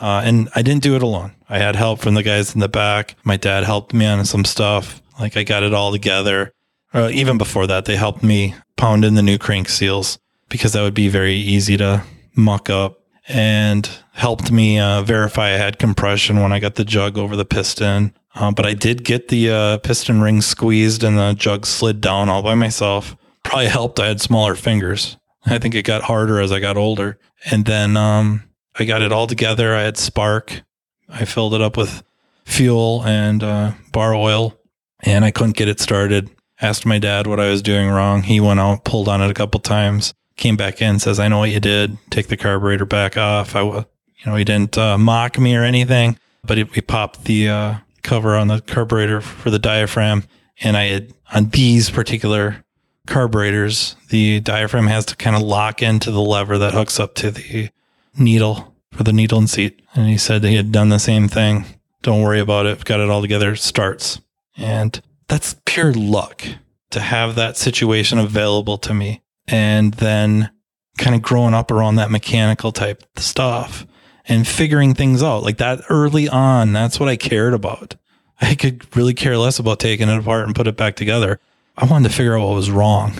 Uh, 0.00 0.22
and 0.24 0.48
I 0.54 0.62
didn't 0.62 0.82
do 0.82 0.96
it 0.96 1.02
alone. 1.02 1.32
I 1.50 1.58
had 1.58 1.76
help 1.76 2.00
from 2.00 2.14
the 2.14 2.22
guys 2.22 2.54
in 2.54 2.60
the 2.60 2.68
back. 2.68 3.14
My 3.24 3.36
dad 3.36 3.64
helped 3.64 3.92
me 3.92 4.06
on 4.06 4.24
some 4.24 4.44
stuff. 4.44 5.02
Like 5.20 5.36
I 5.36 5.44
got 5.44 5.62
it 5.62 5.74
all 5.74 5.92
together. 5.92 6.52
Uh, 6.94 7.10
even 7.12 7.36
before 7.36 7.66
that, 7.66 7.84
they 7.84 7.96
helped 7.96 8.22
me 8.22 8.54
pound 8.76 9.04
in 9.04 9.14
the 9.14 9.22
new 9.22 9.38
crank 9.38 9.68
seals 9.68 10.18
because 10.48 10.72
that 10.72 10.82
would 10.82 10.94
be 10.94 11.08
very 11.08 11.34
easy 11.34 11.76
to 11.76 12.04
muck 12.34 12.70
up 12.70 13.00
and 13.28 13.88
helped 14.12 14.50
me 14.50 14.78
uh, 14.78 15.02
verify 15.02 15.48
I 15.48 15.58
had 15.58 15.78
compression 15.78 16.40
when 16.40 16.52
I 16.52 16.58
got 16.58 16.74
the 16.74 16.84
jug 16.84 17.18
over 17.18 17.36
the 17.36 17.44
piston. 17.44 18.14
Uh, 18.34 18.50
but 18.50 18.64
I 18.64 18.74
did 18.74 19.04
get 19.04 19.28
the 19.28 19.50
uh, 19.50 19.78
piston 19.78 20.22
ring 20.22 20.40
squeezed 20.40 21.04
and 21.04 21.18
the 21.18 21.34
jug 21.34 21.66
slid 21.66 22.00
down 22.00 22.28
all 22.28 22.42
by 22.42 22.54
myself. 22.54 23.16
Probably 23.42 23.66
helped. 23.66 24.00
I 24.00 24.08
had 24.08 24.20
smaller 24.20 24.54
fingers. 24.54 25.16
I 25.44 25.58
think 25.58 25.74
it 25.74 25.82
got 25.82 26.02
harder 26.02 26.40
as 26.40 26.52
I 26.52 26.60
got 26.60 26.76
older. 26.76 27.18
And 27.50 27.64
then 27.64 27.96
um, 27.96 28.44
I 28.78 28.84
got 28.84 29.02
it 29.02 29.12
all 29.12 29.26
together. 29.26 29.74
I 29.74 29.82
had 29.82 29.96
spark. 29.96 30.62
I 31.08 31.24
filled 31.24 31.54
it 31.54 31.60
up 31.60 31.76
with 31.76 32.02
fuel 32.44 33.04
and 33.04 33.42
uh, 33.42 33.72
bar 33.92 34.14
oil, 34.14 34.58
and 35.00 35.24
I 35.24 35.30
couldn't 35.30 35.56
get 35.56 35.68
it 35.68 35.80
started. 35.80 36.30
Asked 36.60 36.86
my 36.86 36.98
dad 36.98 37.26
what 37.26 37.40
I 37.40 37.50
was 37.50 37.60
doing 37.60 37.88
wrong. 37.88 38.22
He 38.22 38.40
went 38.40 38.60
out, 38.60 38.84
pulled 38.84 39.08
on 39.08 39.20
it 39.20 39.30
a 39.30 39.34
couple 39.34 39.60
times, 39.60 40.14
came 40.36 40.56
back 40.56 40.80
in, 40.80 40.98
says, 41.00 41.18
"I 41.18 41.28
know 41.28 41.38
what 41.38 41.50
you 41.50 41.60
did. 41.60 41.98
Take 42.10 42.28
the 42.28 42.36
carburetor 42.36 42.86
back 42.86 43.16
off." 43.16 43.56
I, 43.56 43.62
you 43.62 43.84
know, 44.24 44.36
he 44.36 44.44
didn't 44.44 44.78
uh, 44.78 44.96
mock 44.96 45.38
me 45.38 45.56
or 45.56 45.64
anything, 45.64 46.18
but 46.44 46.56
he, 46.56 46.64
he 46.72 46.80
popped 46.80 47.24
the 47.24 47.48
uh, 47.48 47.74
cover 48.02 48.36
on 48.36 48.48
the 48.48 48.60
carburetor 48.60 49.20
for 49.20 49.50
the 49.50 49.58
diaphragm. 49.58 50.24
And 50.60 50.76
I 50.76 50.84
had 50.84 51.14
on 51.32 51.48
these 51.50 51.90
particular 51.90 52.64
carburetors, 53.06 53.96
the 54.10 54.40
diaphragm 54.40 54.86
has 54.86 55.06
to 55.06 55.16
kind 55.16 55.36
of 55.36 55.42
lock 55.42 55.82
into 55.82 56.10
the 56.10 56.20
lever 56.20 56.58
that 56.58 56.74
hooks 56.74 57.00
up 57.00 57.14
to 57.16 57.30
the 57.30 57.70
needle 58.16 58.74
for 58.92 59.04
the 59.04 59.12
needle 59.12 59.38
and 59.38 59.50
seat. 59.50 59.82
And 59.94 60.08
he 60.08 60.18
said 60.18 60.44
he 60.44 60.56
had 60.56 60.72
done 60.72 60.90
the 60.90 60.98
same 60.98 61.28
thing. 61.28 61.64
Don't 62.02 62.22
worry 62.22 62.40
about 62.40 62.66
it. 62.66 62.84
Got 62.84 63.00
it 63.00 63.10
all 63.10 63.22
together. 63.22 63.56
Starts. 63.56 64.20
And 64.56 65.00
that's 65.28 65.56
pure 65.64 65.92
luck 65.92 66.44
to 66.90 67.00
have 67.00 67.34
that 67.36 67.56
situation 67.56 68.18
available 68.18 68.78
to 68.78 68.92
me. 68.92 69.22
And 69.48 69.94
then 69.94 70.50
kind 70.98 71.16
of 71.16 71.22
growing 71.22 71.54
up 71.54 71.70
around 71.70 71.96
that 71.96 72.10
mechanical 72.10 72.70
type 72.70 73.02
stuff 73.16 73.86
and 74.26 74.46
figuring 74.46 74.94
things 74.94 75.22
out 75.22 75.42
like 75.42 75.58
that 75.58 75.80
early 75.88 76.28
on. 76.28 76.72
That's 76.72 77.00
what 77.00 77.08
I 77.08 77.16
cared 77.16 77.54
about. 77.54 77.96
I 78.40 78.54
could 78.54 78.94
really 78.96 79.14
care 79.14 79.38
less 79.38 79.58
about 79.58 79.78
taking 79.78 80.08
it 80.08 80.18
apart 80.18 80.46
and 80.46 80.54
put 80.54 80.66
it 80.66 80.76
back 80.76 80.96
together. 80.96 81.38
I 81.76 81.86
wanted 81.86 82.08
to 82.08 82.14
figure 82.14 82.36
out 82.36 82.46
what 82.46 82.54
was 82.54 82.70
wrong. 82.70 83.18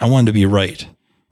I 0.00 0.08
wanted 0.08 0.26
to 0.26 0.32
be 0.32 0.46
right. 0.46 0.86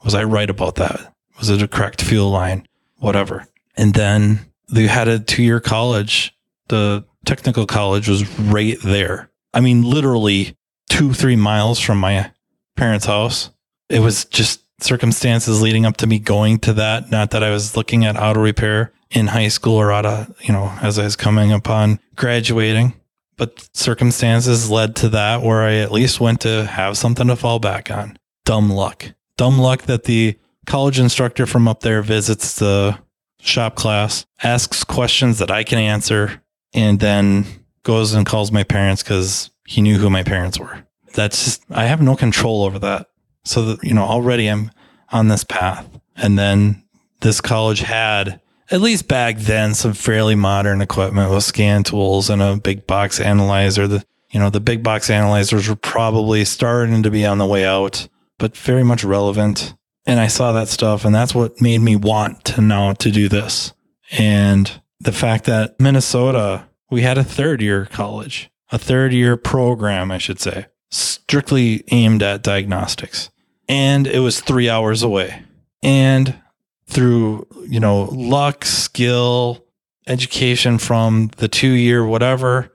Was 0.04 0.14
I 0.14 0.24
right 0.24 0.50
about 0.50 0.76
that? 0.76 1.14
Was 1.38 1.50
it 1.50 1.62
a 1.62 1.68
correct 1.68 2.02
fuel 2.02 2.30
line? 2.30 2.66
Whatever. 2.98 3.46
And 3.76 3.94
then 3.94 4.40
they 4.68 4.86
had 4.86 5.08
a 5.08 5.18
two 5.18 5.42
year 5.42 5.60
college. 5.60 6.34
The 6.68 7.04
technical 7.24 7.66
college 7.66 8.08
was 8.08 8.38
right 8.38 8.78
there. 8.82 9.30
I 9.54 9.60
mean, 9.60 9.82
literally 9.82 10.56
two, 10.88 11.12
three 11.12 11.36
miles 11.36 11.78
from 11.80 11.98
my 11.98 12.30
parents' 12.76 13.06
house. 13.06 13.50
It 13.88 14.00
was 14.00 14.24
just 14.24 14.61
circumstances 14.84 15.62
leading 15.62 15.86
up 15.86 15.96
to 15.98 16.06
me 16.06 16.18
going 16.18 16.58
to 16.60 16.72
that. 16.74 17.10
Not 17.10 17.30
that 17.30 17.42
I 17.42 17.50
was 17.50 17.76
looking 17.76 18.04
at 18.04 18.16
auto 18.16 18.40
repair 18.40 18.92
in 19.10 19.28
high 19.28 19.48
school 19.48 19.74
or 19.74 19.92
out 19.92 20.06
of, 20.06 20.34
you 20.42 20.52
know, 20.52 20.72
as 20.82 20.98
I 20.98 21.04
was 21.04 21.16
coming 21.16 21.52
upon 21.52 22.00
graduating, 22.16 22.94
but 23.36 23.68
circumstances 23.74 24.70
led 24.70 24.96
to 24.96 25.08
that 25.10 25.42
where 25.42 25.62
I 25.62 25.74
at 25.76 25.92
least 25.92 26.20
went 26.20 26.40
to 26.42 26.64
have 26.66 26.96
something 26.96 27.26
to 27.28 27.36
fall 27.36 27.58
back 27.58 27.90
on. 27.90 28.18
Dumb 28.44 28.70
luck. 28.70 29.12
Dumb 29.36 29.58
luck 29.58 29.82
that 29.82 30.04
the 30.04 30.38
college 30.66 30.98
instructor 30.98 31.46
from 31.46 31.68
up 31.68 31.80
there 31.80 32.02
visits 32.02 32.54
the 32.54 32.98
shop 33.40 33.74
class, 33.74 34.24
asks 34.42 34.84
questions 34.84 35.38
that 35.38 35.50
I 35.50 35.64
can 35.64 35.78
answer, 35.78 36.42
and 36.72 37.00
then 37.00 37.44
goes 37.82 38.14
and 38.14 38.24
calls 38.24 38.52
my 38.52 38.62
parents 38.62 39.02
because 39.02 39.50
he 39.66 39.82
knew 39.82 39.98
who 39.98 40.08
my 40.10 40.22
parents 40.22 40.58
were. 40.58 40.86
That's 41.14 41.44
just, 41.44 41.64
I 41.70 41.86
have 41.86 42.00
no 42.00 42.16
control 42.16 42.64
over 42.64 42.78
that. 42.78 43.08
So 43.44 43.64
that, 43.64 43.84
you 43.84 43.94
know, 43.94 44.04
already 44.04 44.48
I'm 44.48 44.70
on 45.10 45.28
this 45.28 45.44
path. 45.44 45.88
And 46.16 46.38
then 46.38 46.82
this 47.20 47.40
college 47.40 47.80
had, 47.80 48.40
at 48.70 48.80
least 48.80 49.08
back 49.08 49.38
then, 49.38 49.74
some 49.74 49.92
fairly 49.92 50.34
modern 50.34 50.80
equipment 50.80 51.30
with 51.30 51.44
scan 51.44 51.82
tools 51.82 52.30
and 52.30 52.40
a 52.40 52.56
big 52.56 52.86
box 52.86 53.20
analyzer. 53.20 53.86
The, 53.86 54.04
you 54.30 54.40
know, 54.40 54.50
the 54.50 54.60
big 54.60 54.82
box 54.82 55.10
analyzers 55.10 55.68
were 55.68 55.76
probably 55.76 56.44
starting 56.44 57.02
to 57.02 57.10
be 57.10 57.26
on 57.26 57.38
the 57.38 57.46
way 57.46 57.64
out, 57.64 58.08
but 58.38 58.56
very 58.56 58.84
much 58.84 59.04
relevant. 59.04 59.74
And 60.06 60.18
I 60.18 60.26
saw 60.26 60.52
that 60.52 60.68
stuff 60.68 61.04
and 61.04 61.14
that's 61.14 61.34
what 61.34 61.60
made 61.60 61.80
me 61.80 61.96
want 61.96 62.44
to 62.46 62.60
now 62.60 62.92
to 62.94 63.10
do 63.10 63.28
this. 63.28 63.72
And 64.10 64.80
the 65.00 65.12
fact 65.12 65.44
that 65.44 65.78
Minnesota, 65.78 66.68
we 66.90 67.02
had 67.02 67.18
a 67.18 67.24
third 67.24 67.60
year 67.60 67.86
college, 67.86 68.50
a 68.70 68.78
third 68.78 69.12
year 69.12 69.36
program, 69.36 70.10
I 70.10 70.18
should 70.18 70.40
say, 70.40 70.66
strictly 70.92 71.82
aimed 71.90 72.22
at 72.22 72.42
diagnostics 72.42 73.30
and 73.68 74.06
it 74.06 74.18
was 74.18 74.40
three 74.40 74.68
hours 74.68 75.02
away. 75.02 75.42
And 75.82 76.38
through, 76.86 77.46
you 77.66 77.80
know, 77.80 78.02
luck, 78.12 78.64
skill, 78.66 79.64
education 80.06 80.78
from 80.78 81.30
the 81.38 81.48
two 81.48 81.70
year 81.70 82.04
whatever, 82.04 82.70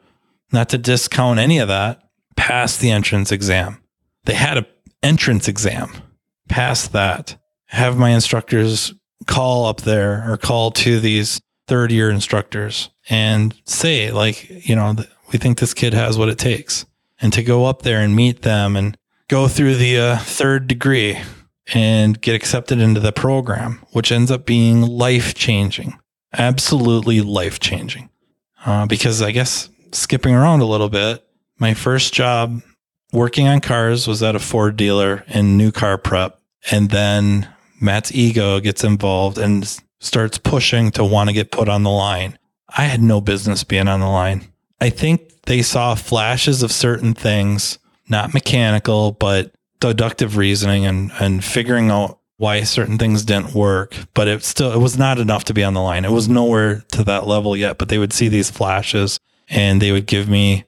not 0.52 0.70
to 0.70 0.78
discount 0.78 1.40
any 1.40 1.60
of 1.60 1.68
that, 1.68 2.02
passed 2.36 2.80
the 2.80 2.90
entrance 2.90 3.32
exam. 3.32 3.82
They 4.26 4.34
had 4.34 4.58
a 4.58 4.66
entrance 5.04 5.48
exam, 5.48 5.92
passed 6.50 6.94
that. 6.94 7.38
Have 7.68 7.98
my 7.98 8.10
instructors 8.10 8.94
call 9.28 9.66
up 9.66 9.82
there 9.82 10.30
or 10.30 10.38
call 10.38 10.72
to 10.72 11.00
these 11.00 11.40
third 11.68 11.92
year 11.92 12.10
instructors 12.10 12.90
and 13.10 13.54
say, 13.66 14.10
like, 14.12 14.68
you 14.68 14.76
know, 14.76 14.96
we 15.32 15.38
think 15.38 15.60
this 15.60 15.74
kid 15.74 15.94
has 15.94 16.18
what 16.18 16.30
it 16.30 16.40
takes. 16.40 16.86
And 17.20 17.34
to 17.34 17.44
go 17.44 17.66
up 17.66 17.82
there 17.82 18.00
and 18.00 18.16
meet 18.16 18.44
them 18.44 18.76
and 18.76 18.98
go 19.28 19.48
through 19.48 19.76
the 19.76 19.98
uh, 19.98 20.18
third 20.18 20.68
degree 20.68 21.20
and 21.74 22.22
get 22.22 22.36
accepted 22.36 22.80
into 22.80 23.00
the 23.00 23.12
program, 23.12 23.86
which 23.92 24.12
ends 24.12 24.32
up 24.32 24.46
being 24.46 24.82
life 24.82 25.34
changing, 25.34 25.98
absolutely 26.34 27.22
life 27.22 27.60
changing. 27.60 28.10
Uh, 28.66 28.86
because 28.86 29.22
I 29.22 29.32
guess 29.32 29.70
skipping 29.92 30.34
around 30.34 30.62
a 30.62 30.66
little 30.66 30.90
bit, 30.90 31.24
my 31.60 31.74
first 31.74 32.14
job 32.14 32.62
working 33.12 33.48
on 33.48 33.62
cars 33.62 34.08
was 34.08 34.22
at 34.24 34.36
a 34.36 34.40
Ford 34.40 34.76
dealer 34.76 35.24
in 35.28 35.58
new 35.58 35.72
car 35.72 35.98
prep. 35.98 36.40
And 36.72 36.90
then 36.90 37.48
Matt's 37.82 38.14
ego 38.14 38.60
gets 38.60 38.84
involved 38.84 39.38
and 39.38 39.80
starts 40.00 40.38
pushing 40.38 40.92
to 40.92 41.04
want 41.04 41.30
to 41.30 41.34
get 41.34 41.52
put 41.52 41.70
on 41.70 41.84
the 41.84 41.90
line. 41.90 42.38
I 42.70 42.84
had 42.84 43.02
no 43.02 43.22
business 43.22 43.64
being 43.64 43.88
on 43.88 44.00
the 44.00 44.08
line. 44.08 44.48
I 44.80 44.90
think 44.90 45.27
they 45.48 45.62
saw 45.62 45.96
flashes 45.96 46.62
of 46.62 46.72
certain 46.72 47.14
things 47.14 47.80
not 48.10 48.34
mechanical, 48.34 49.12
but 49.12 49.52
deductive 49.80 50.38
reasoning 50.38 50.86
and, 50.86 51.12
and 51.20 51.44
figuring 51.44 51.90
out 51.90 52.20
why 52.38 52.62
certain 52.64 52.98
things 52.98 53.24
didn't 53.24 53.54
work. 53.54 53.96
But 54.14 54.28
it 54.28 54.44
still, 54.44 54.72
it 54.72 54.80
was 54.80 54.98
not 54.98 55.20
enough 55.20 55.44
to 55.46 55.54
be 55.54 55.64
on 55.64 55.74
the 55.74 55.82
line. 55.82 56.06
It 56.06 56.12
was 56.12 56.30
nowhere 56.30 56.84
to 56.94 57.04
that 57.04 57.28
level 57.28 57.56
yet, 57.58 57.78
but 57.78 57.90
they 57.90 57.98
would 57.98 58.14
see 58.14 58.28
these 58.28 58.52
flashes 58.52 59.20
and 59.50 59.82
they 59.82 59.92
would 59.92 60.06
give 60.06 60.30
me 60.30 60.66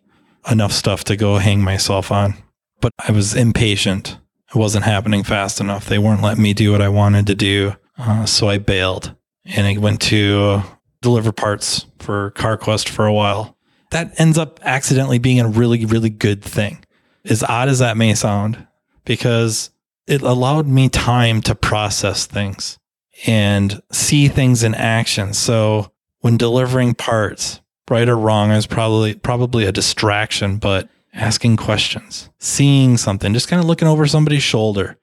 enough 0.50 0.72
stuff 0.72 1.04
to 1.06 1.16
go 1.16 1.38
hang 1.38 1.62
myself 1.62 2.12
on. 2.12 2.36
But 2.82 2.94
I 2.98 3.12
was 3.12 3.36
impatient. 3.36 4.18
It 4.50 4.58
wasn't 4.58 4.86
happening 4.86 5.24
fast 5.24 5.60
enough. 5.60 5.86
They 5.86 6.00
weren't 6.00 6.24
letting 6.24 6.44
me 6.44 6.54
do 6.54 6.72
what 6.72 6.82
I 6.82 6.90
wanted 6.90 7.28
to 7.28 7.36
do. 7.36 7.76
Uh, 7.98 8.26
so 8.26 8.50
I 8.50 8.58
bailed 8.58 9.16
and 9.46 9.68
I 9.68 9.78
went 9.78 10.02
to 10.04 10.64
deliver 11.02 11.32
parts 11.32 11.86
for 12.00 12.32
CarQuest 12.32 12.90
for 12.90 13.06
a 13.06 13.14
while. 13.14 13.58
That 13.92 14.20
ends 14.20 14.38
up 14.38 14.60
accidentally 14.64 15.20
being 15.20 15.40
a 15.40 15.48
really, 15.48 15.86
really 15.86 16.10
good 16.10 16.44
thing 16.44 16.84
as 17.26 17.44
odd 17.44 17.70
as 17.70 17.80
that 17.80 17.98
may 17.98 18.14
sound, 18.14 18.68
because 19.06 19.72
it 20.08 20.22
allowed 20.22 20.68
me 20.68 20.90
time 20.90 21.42
to 21.42 21.56
process 21.56 22.26
things 22.26 22.78
and 23.26 23.82
see 23.92 24.28
things 24.28 24.64
in 24.64 24.74
action. 24.74 25.34
So 25.34 25.92
when 26.20 26.38
delivering 26.38 26.96
parts, 26.96 27.62
right 27.90 28.08
or 28.08 28.18
wrong, 28.18 28.52
is 28.52 28.68
probably 28.68 29.16
probably 29.16 29.66
a 29.66 29.72
distraction, 29.72 30.58
but 30.58 30.88
asking 31.14 31.58
questions, 31.58 32.30
seeing 32.38 32.98
something, 32.98 33.34
just 33.34 33.48
kind 33.48 33.60
of 33.60 33.66
looking 33.66 33.88
over 33.88 34.08
somebody's 34.08 34.44
shoulder, 34.44 34.98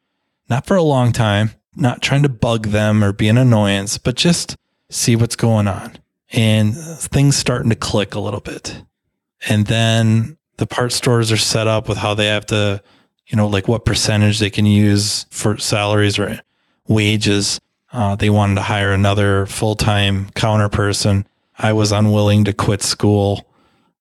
not 0.48 0.66
for 0.66 0.76
a 0.76 0.82
long 0.82 1.12
time, 1.12 1.50
not 1.74 2.00
trying 2.00 2.22
to 2.22 2.28
bug 2.28 2.68
them 2.68 3.04
or 3.04 3.12
be 3.12 3.28
an 3.28 3.36
annoyance, 3.36 3.98
but 3.98 4.14
just 4.14 4.56
see 4.88 5.16
what's 5.16 5.36
going 5.36 5.68
on. 5.68 5.98
And 6.32 6.76
things 6.76 7.36
starting 7.36 7.70
to 7.70 7.76
click 7.76 8.14
a 8.14 8.20
little 8.20 8.40
bit. 8.40 8.82
And 9.48 9.66
then 9.66 10.38
the 10.56 10.66
part 10.66 10.92
stores 10.92 11.30
are 11.30 11.36
set 11.36 11.66
up 11.66 11.88
with 11.88 11.98
how 11.98 12.14
they 12.14 12.26
have 12.26 12.46
to, 12.46 12.82
you 13.26 13.36
know, 13.36 13.46
like 13.46 13.68
what 13.68 13.84
percentage 13.84 14.38
they 14.38 14.50
can 14.50 14.66
use 14.66 15.26
for 15.30 15.56
salaries 15.58 16.18
or 16.18 16.40
wages. 16.88 17.60
Uh, 17.92 18.16
they 18.16 18.30
wanted 18.30 18.56
to 18.56 18.62
hire 18.62 18.92
another 18.92 19.46
full 19.46 19.76
time 19.76 20.30
counter 20.30 20.68
person. 20.68 21.26
I 21.58 21.72
was 21.72 21.92
unwilling 21.92 22.44
to 22.44 22.52
quit 22.52 22.82
school 22.82 23.46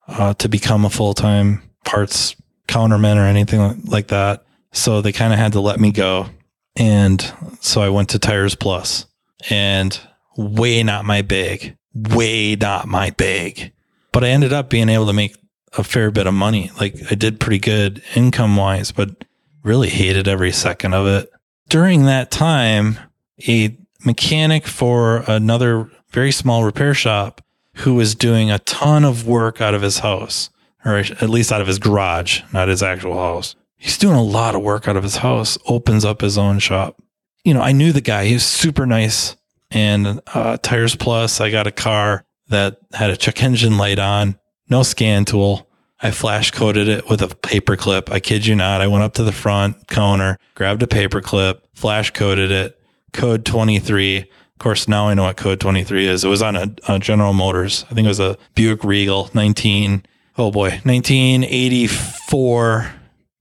uh, 0.08 0.34
to 0.36 0.50
become 0.50 0.86
a 0.86 0.90
full 0.90 1.14
time 1.14 1.62
parts 1.84 2.36
counterman 2.68 3.18
or 3.18 3.26
anything 3.26 3.84
like 3.86 4.08
that. 4.08 4.44
So 4.72 5.02
they 5.02 5.12
kind 5.12 5.32
of 5.32 5.40
had 5.40 5.54
to 5.54 5.62
let 5.62 5.80
me 5.80 5.92
go. 5.92 6.28
And 6.76 7.22
so 7.62 7.82
I 7.82 7.90
went 7.90 8.10
to 8.10 8.20
Tires 8.20 8.56
Plus 8.56 9.06
and 9.50 9.98
way 10.36 10.84
not 10.84 11.06
my 11.06 11.22
bag, 11.22 11.78
way 11.96 12.56
not 12.56 12.88
my 12.88 13.10
bag. 13.12 13.72
But 14.12 14.24
I 14.24 14.30
ended 14.30 14.54
up 14.54 14.70
being 14.70 14.90
able 14.90 15.08
to 15.08 15.14
make 15.14 15.36
a 15.78 15.84
fair 15.84 16.12
bit 16.12 16.28
of 16.28 16.34
money. 16.34 16.72
Like 16.80 16.96
I 17.12 17.16
did 17.16 17.40
pretty 17.40 17.60
good 17.60 18.02
income 18.16 18.56
wise, 18.56 18.92
but 18.92 19.26
really 19.64 19.90
hated 19.90 20.28
every 20.28 20.52
second 20.52 20.94
of 20.94 21.08
it. 21.08 21.30
During 21.70 22.06
that 22.06 22.32
time, 22.32 23.00
a 23.48 23.76
mechanic 24.06 24.68
for 24.68 25.24
another 25.28 25.90
very 26.10 26.32
small 26.32 26.64
repair 26.64 26.94
shop 26.94 27.42
who 27.78 27.96
was 27.96 28.16
doing 28.16 28.52
a 28.52 28.60
ton 28.60 29.04
of 29.04 29.28
work 29.28 29.60
out 29.60 29.74
of 29.74 29.82
his 29.82 30.00
house, 30.00 30.50
or 30.86 30.98
at 30.98 31.30
least 31.30 31.52
out 31.52 31.62
of 31.62 31.68
his 31.68 31.80
garage, 31.80 32.42
not 32.54 32.70
his 32.70 32.84
actual 32.84 33.16
house. 33.16 33.56
He's 33.78 33.98
doing 33.98 34.16
a 34.16 34.24
lot 34.24 34.56
of 34.56 34.62
work 34.62 34.88
out 34.88 34.96
of 34.96 35.04
his 35.04 35.18
house, 35.18 35.58
opens 35.68 36.06
up 36.06 36.22
his 36.22 36.38
own 36.38 36.60
shop. 36.60 37.02
You 37.44 37.54
know, 37.54 37.62
I 37.62 37.74
knew 37.74 37.92
the 37.92 38.02
guy. 38.02 38.26
He 38.26 38.34
was 38.34 38.46
super 38.46 38.86
nice. 38.86 39.36
And 39.76 40.22
uh, 40.34 40.58
Tires 40.58 40.96
Plus, 40.96 41.40
I 41.40 41.52
got 41.52 41.68
a 41.68 41.72
car 41.72 42.26
that 42.48 42.80
had 42.94 43.12
a 43.12 43.18
check 43.18 43.44
engine 43.44 43.78
light 43.78 44.00
on 44.00 44.40
no 44.70 44.82
scan 44.82 45.26
tool. 45.26 45.68
I 46.02 46.12
flash 46.12 46.52
coded 46.52 46.88
it 46.88 47.10
with 47.10 47.22
a 47.22 47.28
paper 47.28 47.76
clip. 47.76 48.12
I 48.12 48.20
kid 48.20 48.46
you 48.46 48.56
not. 48.56 48.82
I 48.82 48.88
went 48.88 49.04
up 49.04 49.14
to 49.16 49.24
the 49.24 49.32
front 49.32 49.88
counter, 49.88 50.38
grabbed 50.56 50.84
a 50.84 50.88
paper 50.88 51.22
clip, 51.22 51.68
flash 51.74 52.12
coded 52.12 52.52
it, 52.52 52.80
code 53.14 53.46
23. 53.46 54.18
Of 54.18 54.28
course, 54.60 54.88
now 54.88 55.10
I 55.10 55.14
know 55.14 55.24
what 55.24 55.38
code 55.38 55.60
23 55.60 56.08
is. 56.08 56.24
It 56.24 56.30
was 56.30 56.42
on 56.42 56.56
a, 56.56 56.74
a 56.88 56.98
General 56.98 57.34
Motors. 57.34 57.86
I 57.92 57.94
think 57.94 58.06
it 58.06 58.10
was 58.10 58.20
a 58.20 58.38
Buick 58.56 58.84
Regal 58.84 59.30
19 59.34 60.04
oh 60.38 60.52
boy, 60.52 60.70
1984 60.84 62.92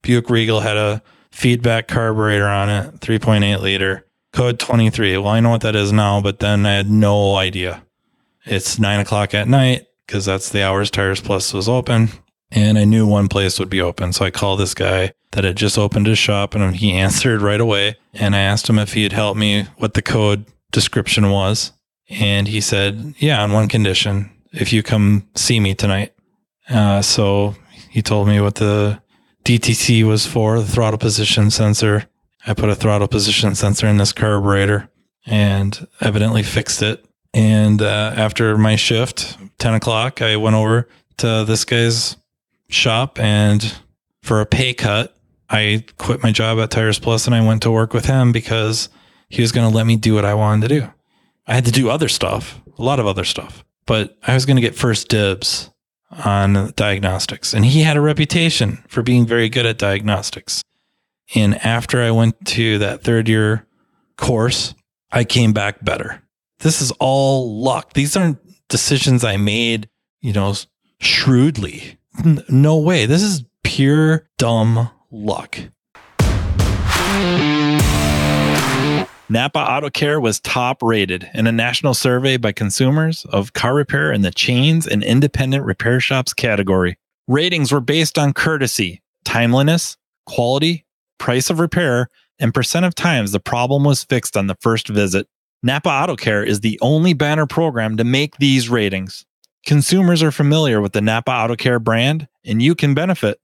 Buick 0.01 0.29
Regal 0.29 0.61
had 0.61 0.77
a 0.77 1.01
feedback 1.31 1.87
carburetor 1.87 2.47
on 2.47 2.69
it, 2.69 2.99
3.8 2.99 3.59
liter, 3.59 4.04
code 4.35 4.59
23. 4.59 5.17
Well, 5.17 5.29
I 5.29 5.39
know 5.39 5.49
what 5.49 5.61
that 5.61 5.75
is 5.75 5.93
now, 5.93 6.21
but 6.21 6.39
then 6.39 6.65
I 6.65 6.73
had 6.73 6.89
no 6.89 7.35
idea. 7.35 7.83
It's 8.45 8.77
nine 8.77 8.99
o'clock 8.99 9.33
at 9.33 9.47
night 9.47 9.87
because 10.05 10.25
that's 10.25 10.49
the 10.49 10.61
hours 10.61 10.91
Tires 10.91 11.21
Plus 11.21 11.53
was 11.53 11.69
open. 11.69 12.09
And 12.51 12.77
I 12.77 12.83
knew 12.83 13.07
one 13.07 13.27
place 13.27 13.57
would 13.59 13.69
be 13.69 13.81
open. 13.81 14.13
So 14.13 14.25
I 14.25 14.31
called 14.31 14.59
this 14.59 14.73
guy 14.73 15.13
that 15.31 15.45
had 15.45 15.55
just 15.55 15.77
opened 15.77 16.07
his 16.07 16.19
shop 16.19 16.53
and 16.53 16.75
he 16.75 16.91
answered 17.05 17.41
right 17.41 17.61
away. 17.61 17.95
And 18.13 18.35
I 18.35 18.39
asked 18.39 18.69
him 18.69 18.77
if 18.77 18.93
he'd 18.93 19.13
help 19.13 19.37
me 19.37 19.63
what 19.77 19.93
the 19.93 20.01
code 20.01 20.45
description 20.71 21.31
was. 21.31 21.71
And 22.09 22.47
he 22.47 22.61
said, 22.61 23.15
yeah, 23.17 23.41
on 23.41 23.53
one 23.53 23.67
condition, 23.67 24.29
if 24.51 24.71
you 24.71 24.83
come 24.83 25.27
see 25.35 25.59
me 25.59 25.73
tonight. 25.73 26.13
Uh, 26.69 27.01
so 27.01 27.55
he 27.89 28.01
told 28.01 28.27
me 28.27 28.41
what 28.41 28.55
the 28.55 29.01
DTC 29.43 30.03
was 30.03 30.25
for, 30.25 30.59
the 30.59 30.67
throttle 30.67 30.99
position 30.99 31.49
sensor. 31.49 32.07
I 32.45 32.53
put 32.53 32.69
a 32.69 32.75
throttle 32.75 33.07
position 33.07 33.55
sensor 33.55 33.87
in 33.87 33.97
this 33.97 34.13
carburetor 34.13 34.89
and 35.25 35.87
evidently 36.01 36.43
fixed 36.43 36.81
it. 36.81 37.05
And 37.33 37.81
uh, 37.81 38.13
after 38.15 38.57
my 38.57 38.75
shift, 38.75 39.37
10 39.57 39.73
o'clock, 39.73 40.21
I 40.21 40.37
went 40.37 40.55
over 40.55 40.87
to 41.17 41.43
this 41.45 41.65
guy's 41.65 42.17
shop 42.69 43.19
and 43.19 43.75
for 44.21 44.41
a 44.41 44.45
pay 44.45 44.73
cut, 44.73 45.15
I 45.49 45.85
quit 45.97 46.23
my 46.23 46.31
job 46.31 46.59
at 46.59 46.71
Tires 46.71 46.99
Plus 46.99 47.25
and 47.25 47.35
I 47.35 47.45
went 47.45 47.61
to 47.63 47.71
work 47.71 47.93
with 47.93 48.05
him 48.05 48.31
because 48.31 48.89
he 49.29 49.41
was 49.41 49.51
going 49.51 49.69
to 49.69 49.75
let 49.75 49.85
me 49.85 49.95
do 49.95 50.15
what 50.15 50.25
I 50.25 50.33
wanted 50.33 50.67
to 50.67 50.79
do. 50.79 50.89
I 51.47 51.53
had 51.53 51.65
to 51.65 51.71
do 51.71 51.89
other 51.89 52.07
stuff, 52.07 52.59
a 52.77 52.81
lot 52.81 52.99
of 52.99 53.05
other 53.05 53.23
stuff, 53.23 53.63
but 53.85 54.17
I 54.25 54.33
was 54.33 54.45
going 54.45 54.55
to 54.55 54.61
get 54.61 54.75
first 54.75 55.09
dibs 55.09 55.69
on 56.23 56.73
diagnostics. 56.75 57.53
And 57.53 57.65
he 57.65 57.81
had 57.81 57.97
a 57.97 58.01
reputation 58.01 58.83
for 58.87 59.03
being 59.03 59.25
very 59.25 59.49
good 59.49 59.65
at 59.65 59.77
diagnostics. 59.77 60.63
And 61.33 61.55
after 61.65 62.01
I 62.01 62.11
went 62.11 62.45
to 62.47 62.77
that 62.79 63.03
third 63.03 63.27
year 63.27 63.65
course, 64.17 64.75
I 65.11 65.23
came 65.23 65.53
back 65.53 65.83
better. 65.83 66.21
This 66.59 66.81
is 66.81 66.91
all 66.99 67.61
luck. 67.61 67.93
These 67.93 68.15
aren't 68.15 68.39
decisions 68.67 69.23
I 69.23 69.37
made, 69.37 69.89
you 70.21 70.33
know, 70.33 70.53
shrewdly. 70.99 71.97
No 72.49 72.77
way. 72.77 73.05
This 73.05 73.21
is 73.21 73.43
pure 73.63 74.29
dumb 74.37 74.89
luck. 75.11 75.57
Napa 79.27 79.57
Auto 79.59 79.89
Care 79.89 80.19
was 80.19 80.39
top 80.39 80.83
rated 80.83 81.27
in 81.33 81.47
a 81.47 81.51
national 81.51 81.95
survey 81.95 82.37
by 82.37 82.51
consumers 82.51 83.25
of 83.25 83.53
car 83.53 83.73
repair 83.73 84.11
in 84.11 84.21
the 84.21 84.29
chains 84.29 84.85
and 84.85 85.03
independent 85.03 85.65
repair 85.65 85.99
shops 85.99 86.31
category. 86.33 86.97
Ratings 87.27 87.71
were 87.71 87.81
based 87.81 88.19
on 88.19 88.33
courtesy, 88.33 89.01
timeliness, 89.23 89.97
quality, 90.27 90.85
price 91.17 91.49
of 91.49 91.59
repair, 91.59 92.09
and 92.39 92.53
percent 92.53 92.85
of 92.85 92.95
times 92.95 93.31
the 93.31 93.39
problem 93.39 93.83
was 93.83 94.03
fixed 94.03 94.35
on 94.35 94.47
the 94.47 94.57
first 94.61 94.87
visit. 94.87 95.27
Napa 95.63 95.89
Auto 95.89 96.15
Care 96.15 96.43
is 96.43 96.59
the 96.59 96.77
only 96.81 97.13
banner 97.13 97.47
program 97.47 97.97
to 97.97 98.03
make 98.03 98.37
these 98.37 98.69
ratings. 98.69 99.25
Consumers 99.65 100.21
are 100.21 100.31
familiar 100.31 100.79
with 100.79 100.93
the 100.93 101.01
Napa 101.01 101.31
Auto 101.31 101.55
Care 101.55 101.79
brand, 101.79 102.27
and 102.45 102.61
you 102.61 102.75
can 102.75 102.93
benefit. 102.93 103.39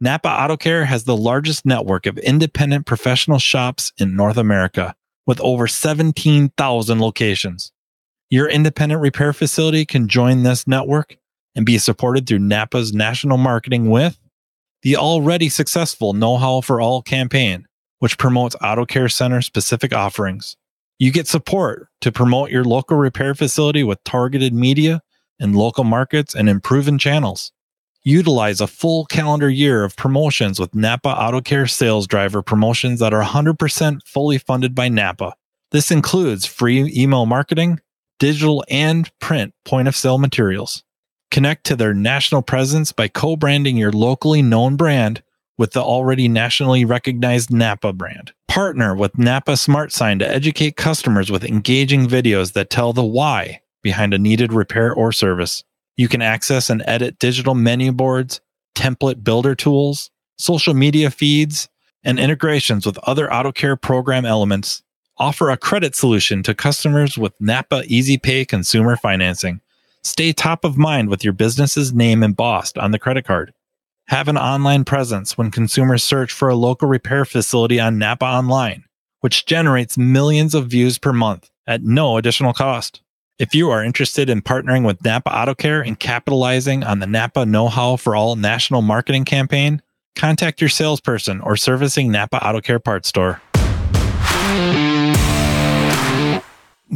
Napa 0.00 0.28
Auto 0.28 0.56
Care 0.56 0.84
has 0.84 1.04
the 1.04 1.16
largest 1.16 1.66
network 1.66 2.06
of 2.06 2.16
independent 2.18 2.86
professional 2.86 3.38
shops 3.38 3.92
in 3.98 4.16
North 4.16 4.36
America 4.36 4.94
with 5.26 5.40
over 5.40 5.66
17,000 5.66 7.00
locations. 7.00 7.72
Your 8.30 8.48
independent 8.48 9.00
repair 9.00 9.32
facility 9.32 9.84
can 9.84 10.08
join 10.08 10.42
this 10.42 10.66
network 10.66 11.16
and 11.54 11.66
be 11.66 11.78
supported 11.78 12.26
through 12.26 12.38
Napa's 12.38 12.94
national 12.94 13.36
marketing 13.36 13.90
with 13.90 14.18
the 14.82 14.96
already 14.96 15.48
successful 15.48 16.12
Know 16.12 16.36
How 16.36 16.60
for 16.60 16.80
All 16.80 17.02
campaign, 17.02 17.66
which 17.98 18.18
promotes 18.18 18.56
auto 18.62 18.86
care 18.86 19.08
center 19.08 19.42
specific 19.42 19.92
offerings. 19.92 20.56
You 20.98 21.12
get 21.12 21.28
support 21.28 21.88
to 22.00 22.12
promote 22.12 22.50
your 22.50 22.64
local 22.64 22.96
repair 22.96 23.34
facility 23.34 23.84
with 23.84 24.02
targeted 24.04 24.52
media 24.52 25.00
in 25.38 25.52
local 25.52 25.84
markets 25.84 26.34
and 26.34 26.48
in 26.48 26.60
proven 26.60 26.98
channels. 26.98 27.52
Utilize 28.04 28.60
a 28.60 28.66
full 28.66 29.04
calendar 29.06 29.50
year 29.50 29.84
of 29.84 29.96
promotions 29.96 30.58
with 30.58 30.74
Napa 30.74 31.08
Auto 31.08 31.40
Care 31.40 31.66
sales 31.66 32.06
driver 32.06 32.42
promotions 32.42 33.00
that 33.00 33.12
are 33.12 33.22
100% 33.22 34.00
fully 34.06 34.38
funded 34.38 34.74
by 34.74 34.88
Napa. 34.88 35.34
This 35.70 35.90
includes 35.90 36.46
free 36.46 36.90
email 36.96 37.26
marketing, 37.26 37.80
digital 38.18 38.64
and 38.68 39.10
print 39.20 39.52
point 39.64 39.88
of 39.88 39.96
sale 39.96 40.18
materials. 40.18 40.82
Connect 41.30 41.64
to 41.64 41.76
their 41.76 41.94
national 41.94 42.42
presence 42.42 42.90
by 42.92 43.08
co-branding 43.08 43.76
your 43.76 43.92
locally 43.92 44.42
known 44.42 44.76
brand 44.76 45.22
with 45.58 45.72
the 45.72 45.82
already 45.82 46.28
nationally 46.28 46.84
recognized 46.84 47.52
Napa 47.52 47.92
brand. 47.92 48.32
Partner 48.46 48.94
with 48.94 49.18
Napa 49.18 49.56
Smart 49.56 49.92
Sign 49.92 50.18
to 50.20 50.28
educate 50.28 50.76
customers 50.76 51.30
with 51.30 51.44
engaging 51.44 52.06
videos 52.06 52.52
that 52.54 52.70
tell 52.70 52.92
the 52.92 53.04
why 53.04 53.60
behind 53.82 54.14
a 54.14 54.18
needed 54.18 54.52
repair 54.52 54.92
or 54.92 55.12
service. 55.12 55.64
You 55.96 56.08
can 56.08 56.22
access 56.22 56.70
and 56.70 56.82
edit 56.86 57.18
digital 57.18 57.54
menu 57.54 57.92
boards, 57.92 58.40
template 58.74 59.22
builder 59.22 59.54
tools, 59.54 60.10
social 60.38 60.72
media 60.72 61.10
feeds, 61.10 61.68
and 62.04 62.18
integrations 62.18 62.86
with 62.86 62.98
other 62.98 63.32
auto 63.32 63.52
care 63.52 63.76
program 63.76 64.24
elements. 64.24 64.82
Offer 65.18 65.50
a 65.50 65.56
credit 65.56 65.96
solution 65.96 66.42
to 66.44 66.54
customers 66.54 67.18
with 67.18 67.32
Napa 67.40 67.82
Easy 67.86 68.16
Pay 68.16 68.44
consumer 68.44 68.96
financing. 68.96 69.60
Stay 70.08 70.32
top 70.32 70.64
of 70.64 70.78
mind 70.78 71.10
with 71.10 71.22
your 71.22 71.34
business's 71.34 71.92
name 71.92 72.22
embossed 72.22 72.78
on 72.78 72.92
the 72.92 72.98
credit 72.98 73.26
card. 73.26 73.52
Have 74.06 74.26
an 74.26 74.38
online 74.38 74.84
presence 74.84 75.36
when 75.36 75.50
consumers 75.50 76.02
search 76.02 76.32
for 76.32 76.48
a 76.48 76.54
local 76.54 76.88
repair 76.88 77.26
facility 77.26 77.78
on 77.78 77.98
Napa 77.98 78.24
Online, 78.24 78.84
which 79.20 79.44
generates 79.44 79.98
millions 79.98 80.54
of 80.54 80.68
views 80.68 80.96
per 80.96 81.12
month 81.12 81.50
at 81.66 81.82
no 81.82 82.16
additional 82.16 82.54
cost. 82.54 83.02
If 83.38 83.54
you 83.54 83.68
are 83.68 83.84
interested 83.84 84.30
in 84.30 84.40
partnering 84.40 84.86
with 84.86 85.04
Napa 85.04 85.30
Auto 85.30 85.54
Care 85.54 85.82
and 85.82 86.00
capitalizing 86.00 86.84
on 86.84 87.00
the 87.00 87.06
Napa 87.06 87.44
Know 87.44 87.68
How 87.68 87.96
for 87.96 88.16
All 88.16 88.34
national 88.34 88.80
marketing 88.80 89.26
campaign, 89.26 89.82
contact 90.16 90.62
your 90.62 90.70
salesperson 90.70 91.42
or 91.42 91.54
servicing 91.54 92.10
Napa 92.10 92.42
Auto 92.42 92.62
Care 92.62 92.80
parts 92.80 93.10
store. 93.10 93.42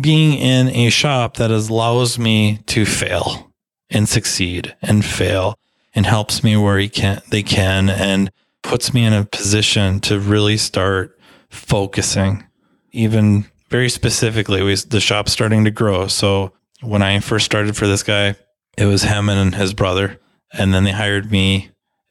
Being 0.00 0.34
in 0.34 0.68
a 0.68 0.90
shop 0.90 1.36
that 1.36 1.50
allows 1.50 2.18
me 2.18 2.60
to 2.66 2.86
fail 2.86 3.52
and 3.90 4.08
succeed 4.08 4.74
and 4.80 5.04
fail 5.04 5.58
and 5.94 6.06
helps 6.06 6.42
me 6.42 6.56
where 6.56 6.78
he 6.78 6.88
can 6.88 7.20
they 7.30 7.42
can 7.42 7.90
and 7.90 8.30
puts 8.62 8.94
me 8.94 9.04
in 9.04 9.12
a 9.12 9.24
position 9.24 10.00
to 10.00 10.18
really 10.18 10.56
start 10.56 11.18
focusing. 11.50 12.44
Even 12.92 13.44
very 13.68 13.90
specifically 13.90 14.62
we 14.62 14.74
the 14.76 15.00
shop's 15.00 15.32
starting 15.32 15.64
to 15.64 15.70
grow. 15.70 16.06
So 16.06 16.52
when 16.80 17.02
i 17.02 17.20
first 17.20 17.44
started 17.44 17.76
for 17.76 17.86
this 17.86 18.02
guy 18.02 18.34
it 18.78 18.86
was 18.86 19.02
him 19.02 19.28
and 19.28 19.54
his 19.54 19.74
brother. 19.74 20.18
And 20.52 20.72
then 20.72 20.84
they 20.84 20.92
hired 20.92 21.30
me 21.30 21.70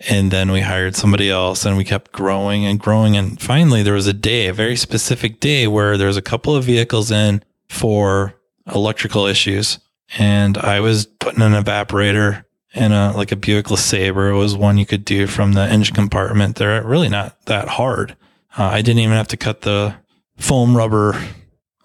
and 0.09 0.31
then 0.31 0.51
we 0.51 0.61
hired 0.61 0.95
somebody 0.95 1.29
else 1.29 1.65
and 1.65 1.77
we 1.77 1.83
kept 1.83 2.11
growing 2.11 2.65
and 2.65 2.79
growing. 2.79 3.15
And 3.15 3.41
finally 3.41 3.81
there 3.83 3.93
was 3.93 4.07
a 4.07 4.13
day 4.13 4.47
a 4.47 4.53
very 4.53 4.75
specific 4.75 5.39
day 5.39 5.67
where 5.67 5.97
there 5.97 6.07
was 6.07 6.17
a 6.17 6.21
couple 6.21 6.55
of 6.55 6.63
vehicles 6.63 7.11
in 7.11 7.43
for 7.71 8.33
electrical 8.73 9.25
issues 9.25 9.79
and 10.17 10.57
i 10.57 10.79
was 10.79 11.05
putting 11.05 11.41
an 11.41 11.53
evaporator 11.53 12.43
in 12.73 12.91
a 12.91 13.15
like 13.15 13.31
a 13.31 13.35
Buick 13.35 13.67
LeSabre. 13.67 14.31
It 14.31 14.37
was 14.37 14.55
one 14.55 14.77
you 14.77 14.85
could 14.85 15.05
do 15.05 15.27
from 15.27 15.53
the 15.53 15.61
engine 15.61 15.95
compartment. 15.95 16.55
They're 16.55 16.83
really 16.83 17.09
not 17.09 17.45
that 17.45 17.67
hard. 17.67 18.15
Uh, 18.57 18.63
I 18.65 18.81
didn't 18.81 18.99
even 18.99 19.15
have 19.15 19.27
to 19.29 19.37
cut 19.37 19.61
the 19.61 19.95
foam 20.37 20.75
rubber 20.75 21.21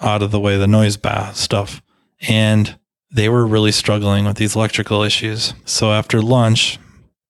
out 0.00 0.22
of 0.22 0.30
the 0.30 0.40
way, 0.40 0.56
the 0.56 0.66
noise 0.66 0.96
bath 0.96 1.36
stuff. 1.36 1.82
And 2.28 2.78
they 3.10 3.28
were 3.28 3.46
really 3.46 3.72
struggling 3.72 4.24
with 4.24 4.36
these 4.36 4.56
electrical 4.56 5.02
issues. 5.02 5.54
So 5.64 5.92
after 5.92 6.20
lunch, 6.20 6.78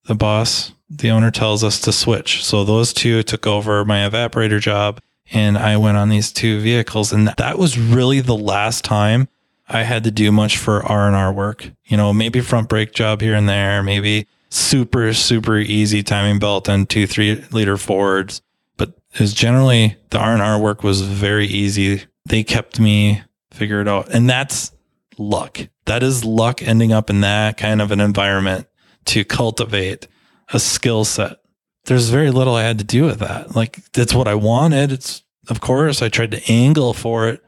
the 0.05 0.15
boss, 0.15 0.73
the 0.89 1.11
owner 1.11 1.31
tells 1.31 1.65
us 1.65 1.81
to 1.83 1.93
switch. 1.93 2.45
So 2.45 2.65
those 2.65 2.93
two 2.93 3.23
took 3.23 3.47
over 3.47 3.85
my 3.85 4.09
evaporator 4.09 4.61
job 4.61 5.01
and 5.33 5.59
I 5.59 5.77
went 5.77 5.97
on 5.97 6.09
these 6.09 6.33
two 6.33 6.61
vehicles. 6.61 7.13
And 7.13 7.29
that 7.29 7.59
was 7.59 7.79
really 7.79 8.21
the 8.21 8.37
last 8.37 8.85
time 8.85 9.29
I 9.69 9.83
had 9.83 10.05
to 10.05 10.11
do 10.11 10.31
much 10.31 10.57
for 10.57 10.85
R 10.85 11.07
and 11.07 11.17
R 11.17 11.33
work. 11.33 11.71
You 11.85 11.97
know, 11.97 12.13
maybe 12.13 12.41
front 12.41 12.69
brake 12.69 12.93
job 12.93 13.21
here 13.21 13.35
and 13.35 13.49
there, 13.49 13.83
maybe 13.83 14.27
super 14.49 15.13
super 15.13 15.59
easy 15.59 16.03
timing 16.03 16.39
belt 16.39 16.69
and 16.69 16.89
two 16.89 17.07
three 17.07 17.45
liter 17.51 17.77
Fords, 17.77 18.43
but 18.77 18.91
it 19.13 19.21
was 19.21 19.35
generally 19.35 19.97
the 20.11 20.19
R 20.19 20.33
and 20.33 20.43
R 20.43 20.59
work 20.59 20.83
was 20.83 21.03
very 21.03 21.47
easy. 21.47 22.05
They 22.25 22.43
kept 22.43 22.81
me 22.81 23.23
figured 23.53 23.89
out, 23.89 24.09
and 24.13 24.29
that's 24.29 24.73
luck. 25.19 25.59
That 25.87 26.03
is 26.03 26.25
luck 26.25 26.63
ending 26.63 26.93
up 26.93 27.11
in 27.11 27.21
that 27.21 27.57
kind 27.57 27.81
of 27.81 27.91
an 27.91 28.01
environment 28.01 28.67
to 29.07 29.25
cultivate 29.25 30.09
a 30.53 30.59
skill 30.59 31.05
set. 31.05 31.39
There's 31.87 32.09
very 32.11 32.31
little 32.31 32.55
I 32.55 32.63
had 32.63 32.79
to 32.79 32.85
do 32.85 33.05
with 33.05 33.21
that. 33.21 33.57
Like 33.57 33.91
that's 33.93 34.15
what 34.15 34.29
I 34.29 34.35
wanted. 34.35 34.93
It's 34.93 35.23
of 35.49 35.61
course 35.61 36.03
I 36.03 36.09
tried 36.09 36.33
to 36.33 36.53
angle 36.53 36.93
for 36.93 37.29
it 37.29 37.43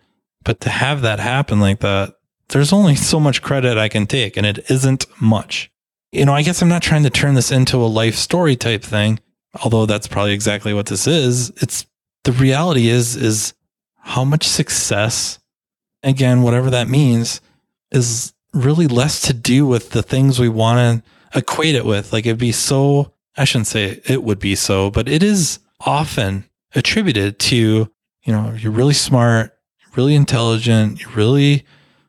but 0.48 0.61
to 0.61 0.70
have 0.70 1.03
that 1.03 1.20
happen 1.20 1.61
like 1.61 1.81
that, 1.81 2.14
there's 2.48 2.72
only 2.72 2.94
so 2.94 3.20
much 3.20 3.42
credit 3.42 3.77
I 3.77 3.90
can 3.90 4.07
take, 4.07 4.35
and 4.37 4.46
it 4.46 4.70
isn't 4.70 5.05
much. 5.20 5.70
you 6.11 6.24
know, 6.24 6.33
I 6.33 6.40
guess 6.40 6.62
I'm 6.62 6.70
not 6.70 6.81
trying 6.81 7.03
to 7.03 7.11
turn 7.11 7.35
this 7.35 7.53
into 7.53 7.77
a 7.77 7.85
life 7.87 8.14
story 8.14 8.57
type 8.57 8.83
thing, 8.83 9.20
although 9.62 9.85
that's 9.85 10.09
probably 10.09 10.33
exactly 10.33 10.72
what 10.72 10.87
this 10.87 11.07
is. 11.07 11.51
It's 11.57 11.85
the 12.24 12.33
reality 12.33 12.88
is, 12.88 13.14
is 13.14 13.53
how 13.98 14.24
much 14.24 14.48
success, 14.48 15.38
again, 16.03 16.40
whatever 16.40 16.70
that 16.70 16.88
means, 16.88 17.42
is 17.90 18.33
really 18.55 18.87
less 18.87 19.20
to 19.27 19.35
do 19.35 19.66
with 19.66 19.90
the 19.90 20.03
things 20.03 20.38
we 20.38 20.48
want 20.48 21.05
to 21.05 21.38
equate 21.38 21.74
it 21.74 21.85
with. 21.85 22.11
Like 22.11 22.24
it'd 22.24 22.38
be 22.38 22.53
so, 22.53 23.12
I 23.38 23.44
shouldn't 23.44 23.68
say 23.68 24.01
it 24.07 24.22
would 24.22 24.38
be 24.38 24.55
so, 24.55 24.90
but 24.90 25.09
it 25.09 25.22
is 25.22 25.61
often 25.81 26.44
attributed 26.74 27.38
to, 27.38 27.57
you 27.57 28.33
know, 28.33 28.53
you're 28.59 28.72
really 28.72 28.94
smart, 28.94 29.57
really 29.96 30.14
intelligent, 30.14 31.01
you're 31.01 31.11
really 31.11 31.64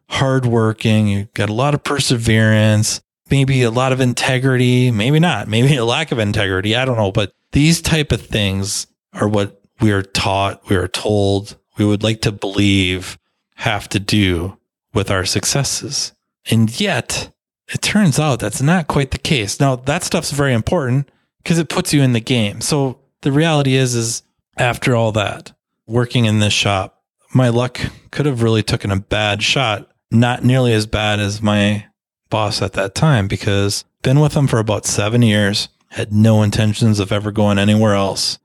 hardworking, 0.10 1.08
you've 1.08 1.34
got 1.34 1.50
a 1.50 1.54
lot 1.54 1.74
of 1.74 1.84
perseverance, 1.84 3.02
maybe 3.30 3.62
a 3.64 3.72
lot 3.72 3.92
of 3.92 4.02
integrity, 4.02 4.92
maybe 4.92 5.20
not, 5.20 5.48
maybe 5.48 5.76
a 5.76 5.86
lack 5.86 6.12
of 6.12 6.20
integrity. 6.20 6.76
I 6.76 6.86
don't 6.86 6.98
know. 6.98 7.12
But 7.12 7.34
these 7.52 7.82
type 7.82 8.12
of 8.12 8.22
things 8.22 8.88
are 9.14 9.28
what 9.28 9.62
we 9.82 9.92
are 9.92 10.04
taught, 10.04 10.68
we 10.70 10.76
are 10.76 10.88
told, 10.88 11.58
we 11.78 11.86
would 11.86 12.04
like 12.04 12.22
to 12.22 12.32
believe 12.32 13.18
have 13.56 13.88
to 13.90 14.00
do 14.00 14.58
with 14.94 15.12
our 15.12 15.26
successes. 15.26 16.14
And 16.50 16.80
yet 16.80 17.32
it 17.68 17.82
turns 17.82 18.20
out 18.20 18.40
that's 18.40 18.62
not 18.62 18.88
quite 18.88 19.12
the 19.12 19.18
case. 19.18 19.60
Now 19.60 19.76
that 19.76 20.04
stuff's 20.04 20.32
very 20.32 20.54
important 20.54 21.10
because 21.44 21.60
it 21.60 21.70
puts 21.70 21.94
you 21.94 22.02
in 22.02 22.14
the 22.14 22.20
game. 22.20 22.62
So 22.62 23.00
the 23.22 23.32
reality 23.32 23.76
is, 23.76 23.96
is 23.96 24.24
after 24.58 24.96
all 24.96 25.12
that 25.14 25.54
working 25.88 26.26
in 26.26 26.40
this 26.40 26.54
shop, 26.54 27.02
my 27.34 27.50
luck 27.50 27.80
could 28.12 28.26
have 28.26 28.44
really 28.44 28.64
taken 28.64 28.92
a 28.92 29.00
bad 29.00 29.44
shot. 29.44 29.90
Not 30.12 30.44
nearly 30.44 30.74
as 30.74 30.88
bad 30.88 31.20
as 31.20 31.42
my 31.42 31.86
boss 32.30 32.62
at 32.62 32.74
that 32.74 32.96
time 32.96 33.28
because 33.28 33.86
been 34.02 34.20
with 34.20 34.34
him 34.34 34.48
for 34.48 34.60
about 34.60 34.86
seven 34.86 35.22
years, 35.22 35.70
had 35.90 36.14
no 36.14 36.42
intentions 36.42 37.00
of 37.00 37.12
ever 37.12 37.32
going 37.32 37.60
anywhere 37.60 37.94
else. 37.94 38.40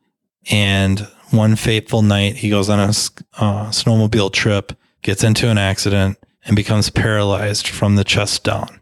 And 0.51 1.01
one 1.31 1.57
fateful 1.57 2.03
night, 2.03 2.37
he 2.37 2.51
goes 2.51 2.69
on 2.69 2.79
a 2.79 2.89
uh, 2.89 3.71
snowmobile 3.71 4.33
trip, 4.33 4.73
gets 5.03 5.25
into 5.25 5.49
an 5.49 5.59
accident, 5.59 6.19
and 6.45 6.57
becomes 6.57 6.91
paralyzed 6.91 7.69
from 7.69 7.97
the 7.97 8.05
chest 8.05 8.45
down. 8.45 8.81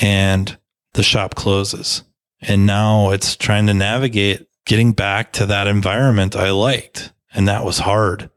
And 0.00 0.56
the 0.94 1.02
shop 1.02 1.34
closes. 1.34 2.02
And 2.40 2.66
now 2.66 3.10
it's 3.10 3.36
trying 3.36 3.66
to 3.66 3.74
navigate 3.74 4.46
getting 4.64 4.92
back 4.92 5.32
to 5.34 5.46
that 5.46 5.66
environment 5.66 6.36
I 6.36 6.50
liked. 6.50 7.12
And 7.34 7.48
that 7.48 7.64
was 7.64 7.78
hard. 7.78 8.30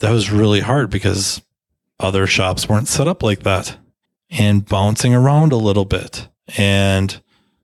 That 0.00 0.10
was 0.10 0.30
really 0.30 0.60
hard 0.60 0.90
because 0.90 1.42
other 2.00 2.26
shops 2.26 2.68
weren't 2.68 2.88
set 2.88 3.08
up 3.08 3.22
like 3.22 3.40
that 3.40 3.76
and 4.30 4.66
bouncing 4.66 5.14
around 5.14 5.52
a 5.52 5.56
little 5.56 5.84
bit 5.84 6.28
and, 6.56 7.20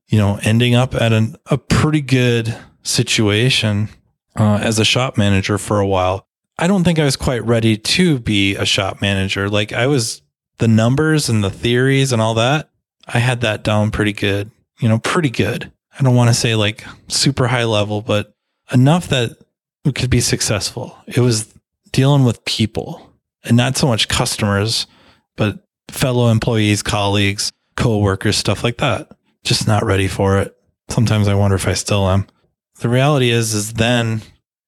you 0.08 0.18
know, 0.18 0.38
ending 0.42 0.74
up 0.74 0.94
at 0.94 1.12
an, 1.12 1.36
a 1.46 1.58
pretty 1.58 2.00
good 2.00 2.56
situation 2.82 3.88
uh, 4.36 4.60
as 4.62 4.78
a 4.78 4.84
shop 4.84 5.18
manager 5.18 5.58
for 5.58 5.80
a 5.80 5.86
while. 5.86 6.26
I 6.58 6.66
don't 6.66 6.84
think 6.84 6.98
I 6.98 7.04
was 7.04 7.16
quite 7.16 7.44
ready 7.44 7.76
to 7.76 8.18
be 8.18 8.54
a 8.54 8.64
shop 8.64 9.00
manager. 9.00 9.48
Like 9.48 9.72
I 9.72 9.86
was 9.86 10.22
the 10.58 10.68
numbers 10.68 11.28
and 11.28 11.42
the 11.42 11.50
theories 11.50 12.12
and 12.12 12.20
all 12.20 12.34
that. 12.34 12.70
I 13.08 13.18
had 13.18 13.40
that 13.40 13.64
down 13.64 13.90
pretty 13.90 14.12
good, 14.12 14.50
you 14.78 14.88
know, 14.88 14.98
pretty 14.98 15.30
good. 15.30 15.72
I 16.00 16.02
don't 16.02 16.14
want 16.14 16.28
to 16.28 16.34
say 16.34 16.54
like 16.54 16.82
super 17.08 17.46
high 17.46 17.64
level, 17.64 18.00
but 18.00 18.34
enough 18.72 19.08
that 19.08 19.36
we 19.84 19.92
could 19.92 20.08
be 20.08 20.22
successful. 20.22 20.96
It 21.06 21.20
was 21.20 21.52
dealing 21.92 22.24
with 22.24 22.42
people 22.46 23.12
and 23.44 23.54
not 23.54 23.76
so 23.76 23.86
much 23.86 24.08
customers, 24.08 24.86
but 25.36 25.62
fellow 25.88 26.30
employees, 26.30 26.82
colleagues, 26.82 27.52
co-workers, 27.76 28.38
stuff 28.38 28.64
like 28.64 28.78
that. 28.78 29.10
Just 29.44 29.68
not 29.68 29.84
ready 29.84 30.08
for 30.08 30.38
it. 30.38 30.56
Sometimes 30.88 31.28
I 31.28 31.34
wonder 31.34 31.56
if 31.56 31.68
I 31.68 31.74
still 31.74 32.08
am. 32.08 32.26
The 32.78 32.88
reality 32.88 33.28
is, 33.28 33.52
is 33.52 33.74
then 33.74 34.22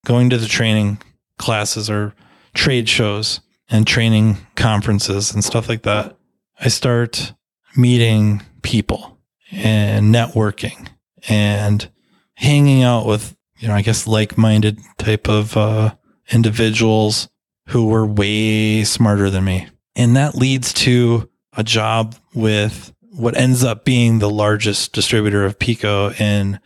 going 0.04 0.28
to 0.30 0.36
the 0.36 0.46
training 0.46 0.98
classes 1.38 1.88
or 1.88 2.14
trade 2.52 2.90
shows 2.90 3.40
and 3.70 3.86
training 3.86 4.36
conferences 4.54 5.32
and 5.32 5.42
stuff 5.42 5.66
like 5.66 5.84
that. 5.84 6.14
I 6.60 6.68
start 6.68 7.32
meeting 7.74 8.42
people 8.60 9.18
and 9.50 10.14
networking 10.14 10.88
and 11.28 11.90
hanging 12.34 12.82
out 12.82 13.06
with, 13.06 13.36
you 13.58 13.68
know, 13.68 13.74
I 13.74 13.82
guess 13.82 14.06
like-minded 14.06 14.80
type 14.98 15.28
of 15.28 15.56
uh, 15.56 15.94
individuals 16.30 17.28
who 17.68 17.86
were 17.86 18.06
way 18.06 18.84
smarter 18.84 19.30
than 19.30 19.44
me. 19.44 19.68
And 19.94 20.16
that 20.16 20.34
leads 20.34 20.72
to 20.74 21.28
a 21.56 21.62
job 21.62 22.16
with 22.34 22.92
what 23.12 23.36
ends 23.36 23.62
up 23.62 23.84
being 23.84 24.18
the 24.18 24.30
largest 24.30 24.92
distributor 24.92 25.44
of 25.44 25.58
Pico 25.58 26.12
in 26.12 26.58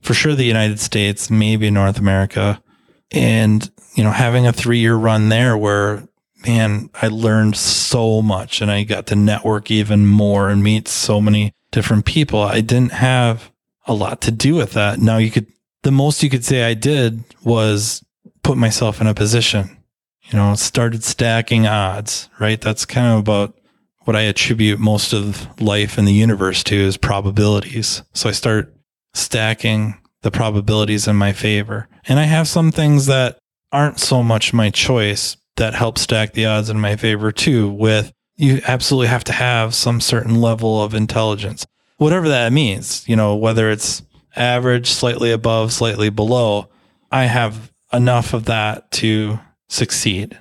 for 0.00 0.14
sure 0.14 0.34
the 0.34 0.44
United 0.44 0.80
States, 0.80 1.30
maybe 1.30 1.70
North 1.70 1.98
America. 1.98 2.62
And, 3.10 3.70
you 3.94 4.04
know, 4.04 4.10
having 4.10 4.46
a 4.46 4.52
three 4.52 4.78
year 4.78 4.94
run 4.94 5.28
there 5.28 5.56
where, 5.56 6.08
man, 6.46 6.88
I 6.94 7.08
learned 7.08 7.56
so 7.56 8.22
much 8.22 8.62
and 8.62 8.70
I 8.70 8.84
got 8.84 9.06
to 9.08 9.16
network 9.16 9.70
even 9.70 10.06
more 10.06 10.48
and 10.48 10.62
meet 10.62 10.88
so 10.88 11.20
many 11.20 11.52
different 11.70 12.06
people. 12.06 12.40
I 12.40 12.62
didn't 12.62 12.92
have 12.92 13.49
a 13.90 13.94
lot 13.94 14.20
to 14.22 14.30
do 14.30 14.54
with 14.54 14.72
that. 14.72 14.98
Now 14.98 15.18
you 15.18 15.30
could, 15.30 15.46
the 15.82 15.90
most 15.90 16.22
you 16.22 16.30
could 16.30 16.44
say 16.44 16.64
I 16.64 16.74
did 16.74 17.24
was 17.44 18.04
put 18.42 18.56
myself 18.56 19.00
in 19.00 19.06
a 19.06 19.14
position 19.14 19.76
you 20.30 20.38
know, 20.38 20.54
started 20.54 21.02
stacking 21.02 21.66
odds, 21.66 22.28
right? 22.38 22.60
That's 22.60 22.84
kind 22.84 23.12
of 23.12 23.18
about 23.20 23.54
what 24.04 24.16
I 24.16 24.22
attribute 24.22 24.78
most 24.78 25.12
of 25.12 25.60
life 25.60 25.98
in 25.98 26.04
the 26.04 26.12
universe 26.12 26.62
to 26.64 26.76
is 26.76 26.96
probabilities. 26.96 28.02
So 28.14 28.28
I 28.28 28.32
start 28.32 28.74
stacking 29.12 30.00
the 30.22 30.30
probabilities 30.30 31.08
in 31.08 31.16
my 31.16 31.32
favor. 31.32 31.88
And 32.06 32.18
I 32.18 32.24
have 32.24 32.48
some 32.48 32.70
things 32.70 33.06
that 33.06 33.38
aren't 33.72 33.98
so 33.98 34.22
much 34.22 34.52
my 34.52 34.70
choice 34.70 35.36
that 35.56 35.74
help 35.74 35.98
stack 35.98 36.32
the 36.32 36.46
odds 36.46 36.70
in 36.70 36.80
my 36.80 36.96
favor 36.96 37.32
too 37.32 37.68
with 37.68 38.12
you 38.36 38.60
absolutely 38.66 39.08
have 39.08 39.24
to 39.24 39.32
have 39.32 39.74
some 39.74 40.00
certain 40.00 40.40
level 40.40 40.82
of 40.82 40.94
intelligence. 40.94 41.66
Whatever 42.00 42.30
that 42.30 42.50
means, 42.50 43.06
you 43.06 43.14
know, 43.14 43.36
whether 43.36 43.70
it's 43.70 44.00
average, 44.34 44.88
slightly 44.88 45.32
above, 45.32 45.70
slightly 45.70 46.08
below, 46.08 46.70
I 47.12 47.24
have 47.24 47.70
enough 47.92 48.32
of 48.32 48.46
that 48.46 48.90
to 48.92 49.38
succeed 49.68 50.40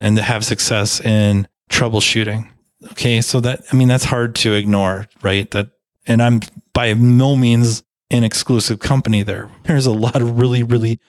and 0.00 0.16
to 0.16 0.22
have 0.22 0.44
success 0.44 1.00
in 1.00 1.48
troubleshooting. 1.68 2.48
Okay. 2.92 3.20
So 3.20 3.40
that, 3.40 3.64
I 3.72 3.74
mean, 3.74 3.88
that's 3.88 4.04
hard 4.04 4.36
to 4.36 4.52
ignore, 4.52 5.08
right? 5.22 5.50
That, 5.50 5.70
and 6.06 6.22
I'm 6.22 6.38
by 6.72 6.94
no 6.94 7.34
means 7.34 7.82
an 8.12 8.22
exclusive 8.22 8.78
company 8.78 9.24
there. 9.24 9.50
There's 9.64 9.86
a 9.86 9.90
lot 9.90 10.22
of 10.22 10.38
really, 10.38 10.62
really, 10.62 11.00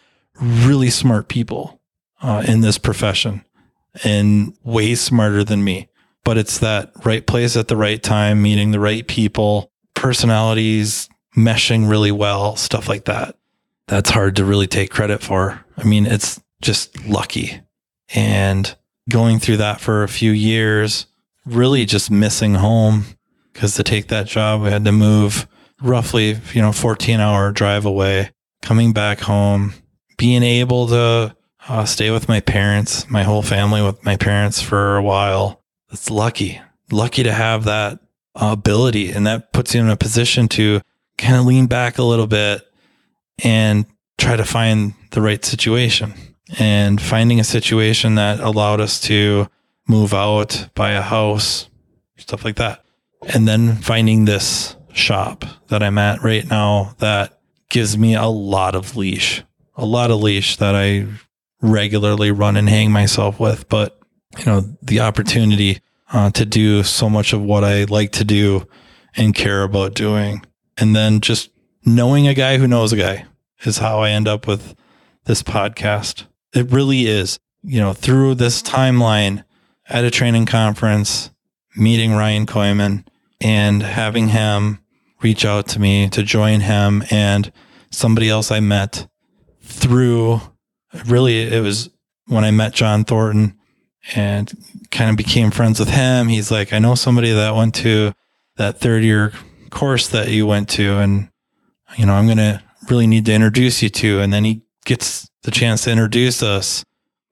really 0.41 0.89
smart 0.89 1.27
people 1.27 1.79
uh, 2.19 2.43
in 2.47 2.61
this 2.61 2.79
profession 2.79 3.45
and 4.03 4.57
way 4.63 4.95
smarter 4.95 5.43
than 5.43 5.63
me. 5.63 5.87
But 6.23 6.39
it's 6.39 6.57
that 6.57 6.93
right 7.05 7.27
place 7.27 7.55
at 7.55 7.67
the 7.67 7.77
right 7.77 8.01
time, 8.01 8.41
meeting 8.41 8.71
the 8.71 8.79
right 8.79 9.07
people, 9.07 9.69
personalities 10.03 11.07
meshing 11.35 11.89
really 11.89 12.11
well, 12.11 12.57
stuff 12.57 12.89
like 12.89 13.05
that. 13.05 13.37
That's 13.87 14.09
hard 14.09 14.35
to 14.35 14.43
really 14.43 14.67
take 14.67 14.91
credit 14.91 15.23
for. 15.23 15.63
I 15.77 15.85
mean, 15.85 16.05
it's 16.05 16.41
just 16.61 17.07
lucky. 17.07 17.61
And 18.13 18.75
going 19.09 19.39
through 19.39 19.57
that 19.57 19.79
for 19.79 20.03
a 20.03 20.09
few 20.09 20.31
years, 20.31 21.07
really 21.45 21.85
just 21.85 22.11
missing 22.11 22.55
home 22.55 23.05
because 23.53 23.75
to 23.75 23.83
take 23.83 24.09
that 24.09 24.27
job, 24.27 24.61
we 24.61 24.71
had 24.71 24.83
to 24.83 24.91
move 24.91 25.47
roughly, 25.81 26.37
you 26.51 26.61
know, 26.61 26.73
14 26.73 27.21
hour 27.21 27.53
drive 27.53 27.85
away, 27.85 28.31
coming 28.61 28.91
back 28.91 29.21
home, 29.21 29.73
being 30.17 30.43
able 30.43 30.87
to 30.87 31.33
uh, 31.69 31.85
stay 31.85 32.11
with 32.11 32.27
my 32.27 32.41
parents, 32.41 33.09
my 33.09 33.23
whole 33.23 33.41
family 33.41 33.81
with 33.81 34.03
my 34.03 34.17
parents 34.17 34.61
for 34.61 34.97
a 34.97 35.03
while. 35.03 35.63
It's 35.91 36.09
lucky, 36.09 36.59
lucky 36.91 37.23
to 37.23 37.31
have 37.31 37.63
that 37.63 37.99
ability. 38.35 39.11
And 39.11 39.27
that 39.27 39.53
puts 39.53 39.73
you 39.75 39.81
in 39.81 39.89
a 39.89 39.97
position 39.97 40.47
to 40.49 40.81
kind 41.17 41.35
of 41.35 41.45
lean 41.45 41.67
back 41.67 41.97
a 41.97 42.03
little 42.03 42.27
bit 42.27 42.61
and 43.43 43.85
try 44.17 44.35
to 44.35 44.45
find 44.45 44.93
the 45.11 45.21
right 45.21 45.43
situation 45.43 46.13
and 46.59 47.01
finding 47.01 47.39
a 47.39 47.43
situation 47.43 48.15
that 48.15 48.39
allowed 48.39 48.81
us 48.81 48.99
to 49.01 49.47
move 49.87 50.13
out, 50.13 50.69
buy 50.75 50.91
a 50.91 51.01
house, 51.01 51.69
stuff 52.17 52.45
like 52.45 52.55
that. 52.55 52.83
And 53.33 53.47
then 53.47 53.75
finding 53.77 54.25
this 54.25 54.75
shop 54.93 55.45
that 55.67 55.81
I'm 55.81 55.97
at 55.97 56.23
right 56.23 56.47
now 56.47 56.95
that 56.99 57.39
gives 57.69 57.97
me 57.97 58.15
a 58.15 58.27
lot 58.27 58.75
of 58.75 58.95
leash, 58.95 59.43
a 59.75 59.85
lot 59.85 60.11
of 60.11 60.21
leash 60.21 60.57
that 60.57 60.75
I 60.75 61.07
regularly 61.61 62.31
run 62.31 62.57
and 62.57 62.69
hang 62.69 62.91
myself 62.91 63.39
with. 63.39 63.67
But, 63.69 63.99
you 64.37 64.45
know, 64.45 64.61
the 64.81 64.99
opportunity 64.99 65.81
uh, 66.13 66.29
to 66.31 66.45
do 66.45 66.83
so 66.83 67.09
much 67.09 67.33
of 67.33 67.41
what 67.41 67.63
I 67.63 67.83
like 67.85 68.11
to 68.13 68.23
do 68.23 68.67
and 69.17 69.35
care 69.35 69.63
about 69.63 69.95
doing. 69.95 70.45
And 70.77 70.95
then 70.95 71.19
just 71.19 71.49
knowing 71.85 72.27
a 72.27 72.33
guy 72.33 72.57
who 72.57 72.67
knows 72.67 72.93
a 72.93 72.97
guy 72.97 73.25
is 73.63 73.79
how 73.79 73.99
I 73.99 74.11
end 74.11 74.27
up 74.27 74.47
with 74.47 74.75
this 75.25 75.43
podcast. 75.43 76.25
It 76.53 76.71
really 76.71 77.07
is. 77.07 77.39
You 77.63 77.79
know, 77.79 77.93
through 77.93 78.35
this 78.35 78.61
timeline 78.61 79.43
at 79.87 80.05
a 80.05 80.11
training 80.11 80.45
conference, 80.45 81.31
meeting 81.75 82.13
Ryan 82.13 82.45
Koyman 82.45 83.05
and 83.41 83.81
having 83.81 84.29
him 84.29 84.79
reach 85.21 85.45
out 85.45 85.67
to 85.69 85.79
me 85.79 86.09
to 86.09 86.23
join 86.23 86.59
him 86.61 87.03
and 87.09 87.51
somebody 87.89 88.29
else 88.29 88.51
I 88.51 88.59
met 88.59 89.07
through 89.61 90.41
really 91.05 91.41
it 91.41 91.61
was 91.61 91.89
when 92.27 92.43
I 92.43 92.51
met 92.51 92.73
John 92.73 93.03
Thornton 93.03 93.57
and 94.15 94.53
kind 94.91 95.09
of 95.09 95.17
became 95.17 95.51
friends 95.51 95.79
with 95.79 95.89
him. 95.89 96.27
He's 96.27 96.51
like, 96.51 96.73
I 96.73 96.79
know 96.79 96.95
somebody 96.95 97.31
that 97.31 97.55
went 97.55 97.75
to 97.75 98.13
that 98.57 98.79
third 98.79 99.03
year 99.03 99.33
course 99.69 100.07
that 100.09 100.29
you 100.29 100.45
went 100.45 100.69
to 100.69 100.99
and 100.99 101.29
you 101.97 102.05
know, 102.05 102.13
I'm 102.13 102.27
to 102.37 102.61
really 102.89 103.07
need 103.07 103.25
to 103.25 103.33
introduce 103.33 103.83
you 103.83 103.89
to. 103.89 104.19
And 104.19 104.33
then 104.33 104.43
he 104.43 104.61
gets 104.85 105.29
the 105.43 105.51
chance 105.51 105.83
to 105.83 105.91
introduce 105.91 106.41
us 106.41 106.83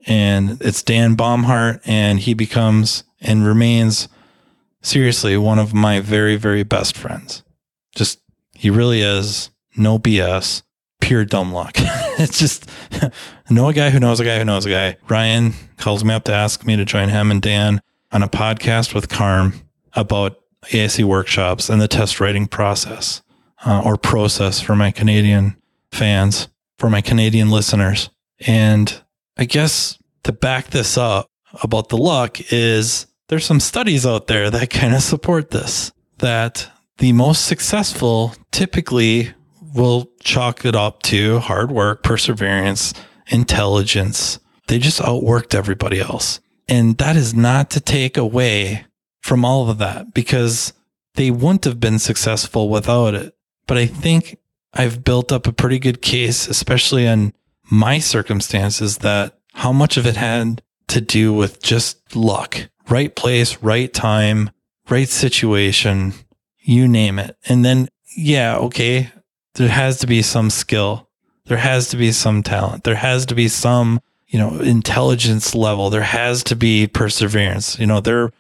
and 0.05 0.61
it's 0.61 0.83
Dan 0.83 1.15
Baumhart 1.15 1.81
and 1.85 2.19
he 2.19 2.33
becomes 2.33 3.03
and 3.19 3.45
remains 3.45 4.07
seriously 4.81 5.37
one 5.37 5.59
of 5.59 5.73
my 5.73 5.99
very, 5.99 6.35
very 6.35 6.63
best 6.63 6.97
friends. 6.97 7.43
Just, 7.95 8.19
he 8.53 8.69
really 8.69 9.01
is 9.01 9.49
no 9.75 9.99
BS, 9.99 10.63
pure 11.01 11.25
dumb 11.25 11.51
luck. 11.51 11.73
it's 11.77 12.39
just 12.39 12.69
I 13.01 13.11
know 13.49 13.67
a 13.67 13.73
guy 13.73 13.89
who 13.89 13.99
knows 13.99 14.19
a 14.19 14.23
guy 14.23 14.37
who 14.37 14.45
knows 14.45 14.65
a 14.65 14.69
guy. 14.69 14.97
Ryan 15.09 15.53
calls 15.77 16.03
me 16.03 16.13
up 16.13 16.23
to 16.25 16.33
ask 16.33 16.65
me 16.65 16.75
to 16.77 16.85
join 16.85 17.09
him 17.09 17.31
and 17.31 17.41
Dan 17.41 17.81
on 18.11 18.23
a 18.23 18.29
podcast 18.29 18.93
with 18.93 19.09
Carm 19.09 19.53
about 19.93 20.39
ASE 20.71 21.03
workshops 21.03 21.69
and 21.69 21.81
the 21.81 21.87
test 21.87 22.19
writing 22.19 22.47
process 22.47 23.21
uh, 23.65 23.81
or 23.83 23.97
process 23.97 24.61
for 24.61 24.75
my 24.75 24.91
Canadian 24.91 25.57
fans, 25.91 26.47
for 26.77 26.89
my 26.89 27.01
Canadian 27.01 27.49
listeners. 27.49 28.09
And 28.47 29.01
I 29.37 29.45
guess 29.45 29.97
to 30.23 30.31
back 30.31 30.67
this 30.67 30.97
up 30.97 31.27
about 31.63 31.89
the 31.89 31.97
luck 31.97 32.51
is 32.51 33.07
there's 33.27 33.45
some 33.45 33.59
studies 33.59 34.05
out 34.05 34.27
there 34.27 34.49
that 34.49 34.69
kind 34.69 34.93
of 34.93 35.01
support 35.01 35.51
this 35.51 35.91
that 36.19 36.69
the 36.97 37.13
most 37.13 37.45
successful 37.45 38.35
typically 38.51 39.33
will 39.73 40.09
chalk 40.21 40.65
it 40.65 40.75
up 40.75 41.01
to 41.03 41.39
hard 41.39 41.71
work, 41.71 42.03
perseverance, 42.03 42.93
intelligence. 43.27 44.39
They 44.67 44.79
just 44.79 44.99
outworked 44.99 45.55
everybody 45.55 45.99
else. 45.99 46.39
And 46.67 46.97
that 46.97 47.15
is 47.15 47.33
not 47.33 47.69
to 47.71 47.79
take 47.79 48.17
away 48.17 48.85
from 49.21 49.43
all 49.43 49.69
of 49.69 49.77
that 49.79 50.13
because 50.13 50.73
they 51.15 51.31
wouldn't 51.31 51.65
have 51.65 51.79
been 51.79 51.99
successful 51.99 52.69
without 52.69 53.13
it. 53.13 53.35
But 53.67 53.77
I 53.77 53.85
think 53.85 54.37
I've 54.73 55.03
built 55.03 55.31
up 55.31 55.47
a 55.47 55.53
pretty 55.53 55.79
good 55.79 56.01
case, 56.01 56.47
especially 56.47 57.05
in 57.05 57.33
my 57.69 57.99
circumstances, 57.99 58.99
that 58.99 59.37
how 59.53 59.71
much 59.71 59.97
of 59.97 60.05
it 60.05 60.15
had 60.15 60.61
to 60.87 61.01
do 61.01 61.33
with 61.33 61.61
just 61.61 62.15
luck, 62.15 62.69
right 62.89 63.15
place, 63.15 63.61
right 63.61 63.93
time, 63.93 64.49
right 64.89 65.09
situation, 65.09 66.13
you 66.59 66.87
name 66.87 67.19
it. 67.19 67.37
And 67.47 67.63
then, 67.63 67.89
yeah, 68.15 68.57
okay, 68.57 69.11
there 69.55 69.69
has 69.69 69.99
to 69.99 70.07
be 70.07 70.21
some 70.21 70.49
skill. 70.49 71.09
There 71.45 71.57
has 71.57 71.89
to 71.89 71.97
be 71.97 72.11
some 72.11 72.43
talent. 72.43 72.83
There 72.83 72.95
has 72.95 73.25
to 73.27 73.35
be 73.35 73.47
some, 73.47 74.01
you 74.27 74.39
know, 74.39 74.59
intelligence 74.59 75.53
level. 75.53 75.89
There 75.89 76.01
has 76.01 76.43
to 76.45 76.55
be 76.55 76.87
perseverance. 76.87 77.77
You 77.79 77.87
know, 77.87 77.99
there, 77.99 78.31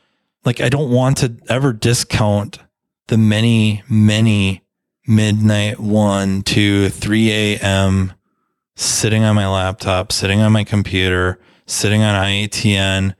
like, 0.45 0.61
I 0.61 0.69
don't 0.69 0.91
want 0.91 1.17
to 1.17 1.35
ever 1.49 1.73
discount 1.73 2.59
the 3.07 3.17
many, 3.17 3.83
many 3.89 4.61
midnight, 5.07 5.79
1, 5.79 6.43
2, 6.43 6.89
3 6.89 7.31
a.m. 7.31 8.13
sitting 8.75 9.23
on 9.23 9.35
my 9.35 9.47
laptop, 9.47 10.11
sitting 10.11 10.39
on 10.41 10.51
my 10.51 10.63
computer, 10.63 11.39
sitting 11.65 12.01
on 12.03 12.15
IATN, 12.15 13.15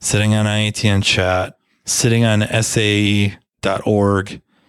sitting 0.00 0.34
on 0.34 0.46
IATN 0.46 1.02
chat, 1.02 1.58
sitting 1.84 2.24
on 2.24 2.42
SAE.org, 2.62 3.30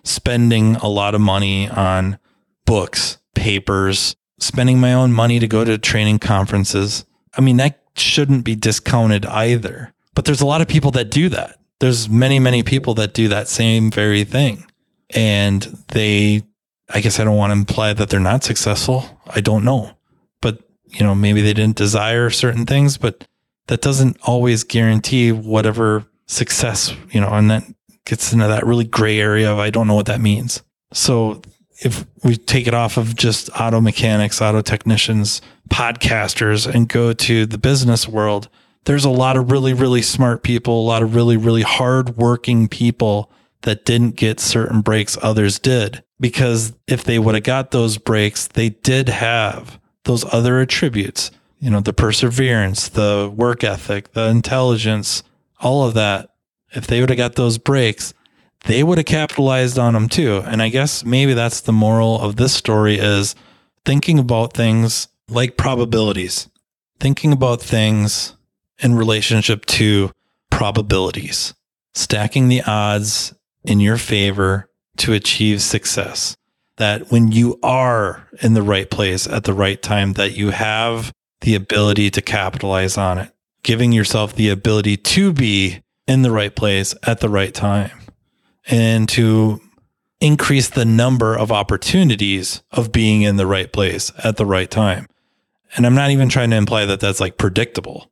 spending 0.04 0.76
a 0.78 0.88
lot 0.88 1.16
of 1.16 1.22
money 1.22 1.70
on 1.70 2.20
books, 2.68 3.18
papers, 3.34 4.16
spending 4.40 4.80
my 4.80 4.94
own 4.94 5.12
money 5.12 5.40
to 5.40 5.48
go 5.48 5.66
to 5.66 5.80
training 5.80 6.20
conferences. 6.20 7.06
I 7.36 7.42
mean, 7.42 7.58
that 7.58 7.82
shouldn't 7.96 8.44
be 8.46 8.56
discounted 8.56 9.26
either. 9.26 9.94
But 10.14 10.26
there's 10.26 10.42
a 10.42 10.46
lot 10.46 10.62
of 10.62 10.68
people 10.68 10.92
that 10.92 11.10
do 11.10 11.30
that. 11.30 11.60
There's 11.80 12.08
many, 12.10 12.38
many 12.40 12.62
people 12.62 12.94
that 12.96 13.14
do 13.14 13.28
that 13.30 13.48
same 13.48 13.90
very 13.90 14.24
thing. 14.24 14.66
And 15.12 15.64
they, 15.90 16.44
I 16.90 17.02
guess 17.02 17.20
I 17.20 17.24
don't 17.24 17.38
want 17.38 17.52
to 17.52 17.58
imply 17.58 17.94
that 17.94 18.10
they're 18.10 18.20
not 18.20 18.44
successful. 18.44 19.06
I 19.28 19.42
don't 19.42 19.64
know. 19.64 19.92
But, 20.42 20.60
you 20.86 21.06
know, 21.06 21.16
maybe 21.16 21.42
they 21.42 21.54
didn't 21.54 21.78
desire 21.78 22.30
certain 22.30 22.66
things, 22.66 22.98
but 22.98 23.28
that 23.68 23.82
doesn't 23.82 24.18
always 24.24 24.64
guarantee 24.64 25.32
whatever 25.32 26.06
success, 26.26 26.94
you 27.12 27.22
know, 27.22 27.30
and 27.30 27.50
that 27.52 27.64
gets 28.06 28.34
into 28.34 28.48
that 28.48 28.66
really 28.66 28.86
gray 28.86 29.20
area 29.20 29.52
of 29.52 29.60
I 29.60 29.70
don't 29.70 29.88
know 29.88 29.96
what 29.96 30.06
that 30.08 30.22
means. 30.22 30.64
So 30.94 31.42
if 31.80 32.06
we 32.24 32.36
take 32.36 32.68
it 32.68 32.74
off 32.74 32.98
of 32.98 33.16
just 33.16 33.50
auto 33.60 33.80
mechanics, 33.82 34.42
auto 34.42 34.62
technicians, 34.62 35.42
podcasters, 35.70 36.72
and 36.72 36.90
go 36.90 37.14
to 37.14 37.46
the 37.46 37.58
business 37.58 38.08
world, 38.08 38.50
there's 38.86 39.06
a 39.06 39.10
lot 39.10 39.38
of 39.38 39.52
really, 39.52 39.74
really 39.74 40.02
smart 40.02 40.44
people, 40.44 40.82
a 40.82 40.88
lot 40.88 41.04
of 41.04 41.14
really, 41.14 41.38
really 41.38 41.62
hardworking 41.62 42.68
people 42.68 43.32
that 43.62 43.86
didn't 43.86 44.16
get 44.16 44.40
certain 44.40 44.82
breaks 44.82 45.18
others 45.22 45.60
did. 45.60 46.04
Because 46.20 46.74
if 46.88 47.04
they 47.04 47.20
would 47.20 47.36
have 47.36 47.44
got 47.44 47.72
those 47.72 47.98
breaks, 47.98 48.48
they 48.48 48.70
did 48.70 49.10
have 49.10 49.80
those 50.06 50.26
other 50.34 50.62
attributes, 50.62 51.32
you 51.60 51.70
know, 51.70 51.82
the 51.82 51.94
perseverance, 51.94 52.88
the 52.90 53.32
work 53.36 53.64
ethic, 53.64 54.14
the 54.14 54.28
intelligence, 54.30 55.22
all 55.60 55.86
of 55.86 55.94
that. 55.94 56.30
If 56.72 56.88
they 56.88 57.02
would 57.02 57.10
have 57.10 57.18
got 57.18 57.36
those 57.36 57.58
breaks, 57.58 58.14
they 58.66 58.84
would 58.84 58.98
have 58.98 59.06
capitalized 59.06 59.80
on 59.80 59.94
them 59.94 60.10
too. 60.10 60.44
And 60.46 60.62
I 60.62 60.70
guess 60.70 61.04
maybe 61.06 61.34
that's 61.34 61.62
the 61.62 61.74
moral 61.74 62.20
of 62.22 62.36
this 62.36 62.54
story 62.54 62.98
is 62.98 63.36
thinking 63.86 64.20
about 64.20 64.54
things 64.54 65.08
like 65.30 65.58
probabilities, 65.58 66.50
thinking 67.00 67.32
about 67.32 67.62
things 67.62 68.36
in 68.80 68.96
relationship 68.96 69.66
to 69.66 70.12
probabilities, 70.50 71.54
stacking 71.94 72.48
the 72.48 72.62
odds 72.64 73.34
in 73.64 73.80
your 73.80 73.98
favor 73.98 74.70
to 74.98 75.14
achieve 75.14 75.62
success. 75.62 76.36
That 76.78 77.12
when 77.12 77.32
you 77.32 77.60
are 77.64 78.28
in 78.42 78.54
the 78.54 78.62
right 78.62 78.90
place 78.90 79.26
at 79.28 79.46
the 79.46 79.54
right 79.54 79.82
time, 79.82 80.14
that 80.14 80.38
you 80.38 80.52
have 80.52 81.12
the 81.42 81.56
ability 81.56 82.12
to 82.12 82.22
capitalize 82.22 82.98
on 82.98 83.18
it, 83.18 83.32
giving 83.64 83.92
yourself 83.92 84.36
the 84.36 84.50
ability 84.50 84.98
to 84.98 85.34
be 85.34 85.82
in 86.08 86.22
the 86.22 86.32
right 86.32 86.56
place 86.56 86.94
at 87.04 87.20
the 87.20 87.30
right 87.30 87.54
time 87.54 87.97
and 88.68 89.08
to 89.10 89.62
increase 90.20 90.70
the 90.70 90.86
number 90.86 91.36
of 91.36 91.52
opportunities 91.52 92.64
of 92.72 92.92
being 92.92 93.22
in 93.22 93.38
the 93.38 93.48
right 93.48 93.72
place 93.72 94.12
at 94.24 94.38
the 94.38 94.46
right 94.46 94.70
time. 94.70 95.08
And 95.76 95.86
I'm 95.86 95.96
not 95.96 96.12
even 96.12 96.30
trying 96.30 96.50
to 96.52 96.56
imply 96.56 96.86
that 96.86 97.00
that's 97.00 97.20
like 97.20 97.38
predictable, 97.38 98.12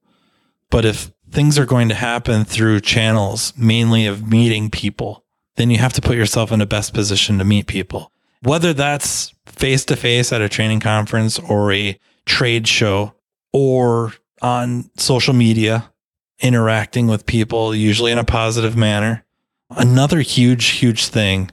but 0.69 0.85
if 0.85 1.11
things 1.31 1.57
are 1.57 1.65
going 1.65 1.89
to 1.89 1.95
happen 1.95 2.45
through 2.45 2.81
channels, 2.81 3.53
mainly 3.57 4.05
of 4.05 4.27
meeting 4.27 4.69
people, 4.69 5.23
then 5.55 5.69
you 5.69 5.77
have 5.77 5.93
to 5.93 6.01
put 6.01 6.17
yourself 6.17 6.51
in 6.51 6.59
the 6.59 6.65
best 6.65 6.93
position 6.93 7.37
to 7.37 7.43
meet 7.43 7.67
people. 7.67 8.11
Whether 8.41 8.73
that's 8.73 9.33
face 9.45 9.85
to 9.85 9.95
face 9.95 10.31
at 10.31 10.41
a 10.41 10.49
training 10.49 10.81
conference 10.81 11.39
or 11.39 11.71
a 11.71 11.99
trade 12.25 12.67
show 12.67 13.13
or 13.51 14.13
on 14.41 14.91
social 14.97 15.33
media, 15.33 15.91
interacting 16.39 17.07
with 17.07 17.25
people, 17.25 17.73
usually 17.73 18.11
in 18.11 18.17
a 18.17 18.23
positive 18.23 18.75
manner, 18.75 19.25
Another 19.69 20.21
huge, 20.21 20.65
huge 20.67 21.07
thing 21.07 21.51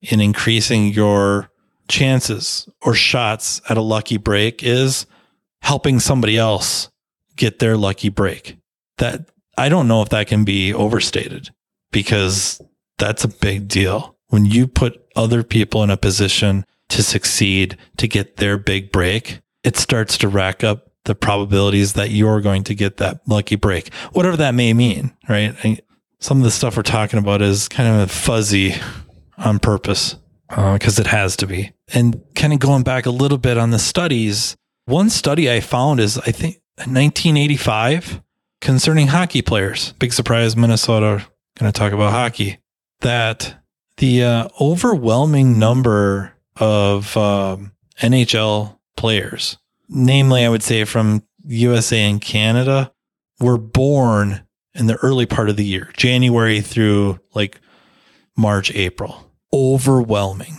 in 0.00 0.20
increasing 0.20 0.86
your 0.92 1.50
chances 1.88 2.68
or 2.82 2.94
shots 2.94 3.60
at 3.68 3.76
a 3.76 3.82
lucky 3.82 4.16
break 4.16 4.62
is 4.62 5.06
helping 5.62 5.98
somebody 5.98 6.36
else 6.36 6.90
get 7.36 7.58
their 7.58 7.76
lucky 7.76 8.08
break. 8.08 8.56
That 8.98 9.30
I 9.56 9.68
don't 9.68 9.88
know 9.88 10.02
if 10.02 10.10
that 10.10 10.28
can 10.28 10.44
be 10.44 10.72
overstated 10.72 11.50
because 11.90 12.60
that's 12.98 13.24
a 13.24 13.28
big 13.28 13.68
deal. 13.68 14.16
When 14.28 14.44
you 14.44 14.66
put 14.66 15.02
other 15.16 15.42
people 15.42 15.82
in 15.82 15.90
a 15.90 15.96
position 15.96 16.64
to 16.90 17.02
succeed, 17.02 17.76
to 17.96 18.06
get 18.06 18.36
their 18.36 18.58
big 18.58 18.92
break, 18.92 19.40
it 19.64 19.76
starts 19.76 20.18
to 20.18 20.28
rack 20.28 20.62
up 20.62 20.90
the 21.04 21.14
probabilities 21.14 21.94
that 21.94 22.10
you're 22.10 22.40
going 22.40 22.64
to 22.64 22.74
get 22.74 22.98
that 22.98 23.20
lucky 23.26 23.56
break, 23.56 23.92
whatever 24.12 24.36
that 24.36 24.54
may 24.54 24.74
mean, 24.74 25.12
right? 25.28 25.82
Some 26.20 26.38
of 26.38 26.44
the 26.44 26.50
stuff 26.50 26.76
we're 26.76 26.82
talking 26.82 27.18
about 27.18 27.42
is 27.42 27.68
kind 27.68 28.00
of 28.00 28.10
fuzzy 28.10 28.74
on 29.36 29.58
purpose 29.58 30.16
because 30.48 30.98
uh, 30.98 31.02
it 31.02 31.06
has 31.06 31.36
to 31.36 31.46
be. 31.46 31.72
And 31.94 32.22
kind 32.34 32.52
of 32.52 32.58
going 32.58 32.82
back 32.82 33.06
a 33.06 33.10
little 33.10 33.38
bit 33.38 33.58
on 33.58 33.70
the 33.70 33.78
studies, 33.78 34.56
one 34.86 35.10
study 35.10 35.50
I 35.50 35.60
found 35.60 36.00
is 36.00 36.18
I 36.18 36.32
think 36.32 36.60
1985 36.78 38.22
concerning 38.60 39.08
hockey 39.08 39.42
players. 39.42 39.92
Big 39.98 40.12
surprise, 40.12 40.56
Minnesota 40.56 41.26
going 41.58 41.70
to 41.72 41.78
talk 41.78 41.92
about 41.92 42.12
hockey. 42.12 42.58
That 43.00 43.56
the 43.98 44.24
uh, 44.24 44.48
overwhelming 44.60 45.58
number 45.58 46.34
of 46.56 47.16
um, 47.16 47.72
NHL 48.00 48.78
players, 48.96 49.58
namely, 49.88 50.44
I 50.44 50.48
would 50.48 50.62
say 50.62 50.84
from 50.84 51.22
USA 51.44 51.98
and 51.98 52.20
Canada, 52.20 52.92
were 53.40 53.58
born 53.58 54.42
in 54.78 54.86
the 54.86 54.96
early 54.96 55.26
part 55.26 55.48
of 55.48 55.56
the 55.56 55.64
year, 55.64 55.90
January 55.96 56.60
through 56.60 57.18
like 57.34 57.60
March, 58.36 58.72
April. 58.74 59.30
Overwhelming. 59.52 60.58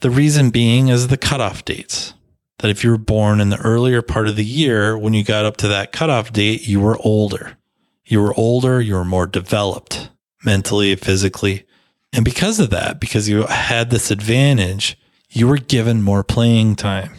The 0.00 0.10
reason 0.10 0.50
being 0.50 0.88
is 0.88 1.08
the 1.08 1.16
cutoff 1.16 1.64
dates. 1.64 2.14
That 2.58 2.70
if 2.70 2.84
you 2.84 2.90
were 2.90 2.98
born 2.98 3.40
in 3.40 3.50
the 3.50 3.60
earlier 3.60 4.00
part 4.00 4.28
of 4.28 4.36
the 4.36 4.44
year, 4.44 4.96
when 4.96 5.12
you 5.12 5.24
got 5.24 5.44
up 5.44 5.56
to 5.58 5.68
that 5.68 5.92
cutoff 5.92 6.32
date, 6.32 6.66
you 6.66 6.80
were 6.80 6.98
older. 7.00 7.58
You 8.06 8.22
were 8.22 8.34
older, 8.34 8.80
you 8.80 8.94
were 8.94 9.04
more 9.04 9.26
developed 9.26 10.10
mentally, 10.44 10.94
physically. 10.96 11.66
And 12.12 12.24
because 12.24 12.60
of 12.60 12.70
that, 12.70 13.00
because 13.00 13.28
you 13.28 13.44
had 13.46 13.90
this 13.90 14.10
advantage, 14.10 14.96
you 15.30 15.48
were 15.48 15.58
given 15.58 16.00
more 16.00 16.22
playing 16.22 16.76
time. 16.76 17.12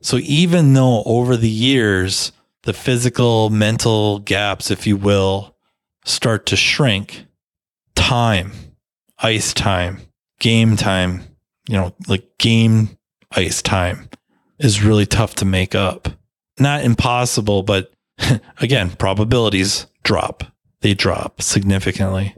So 0.00 0.18
even 0.18 0.74
though 0.74 1.02
over 1.04 1.36
the 1.36 1.48
years, 1.48 2.30
the 2.62 2.72
physical, 2.72 3.50
mental 3.50 4.20
gaps, 4.20 4.70
if 4.70 4.86
you 4.86 4.96
will, 4.96 5.55
start 6.06 6.46
to 6.46 6.56
shrink, 6.56 7.26
time, 7.94 8.52
ice 9.18 9.52
time, 9.52 10.00
game 10.38 10.76
time, 10.76 11.22
you 11.68 11.76
know, 11.76 11.94
like 12.08 12.24
game 12.38 12.96
ice 13.32 13.60
time 13.60 14.08
is 14.58 14.82
really 14.82 15.04
tough 15.04 15.34
to 15.34 15.44
make 15.44 15.74
up. 15.74 16.08
Not 16.58 16.84
impossible, 16.84 17.62
but 17.62 17.92
again, 18.60 18.90
probabilities 18.90 19.86
drop. 20.02 20.44
They 20.80 20.94
drop 20.94 21.42
significantly. 21.42 22.34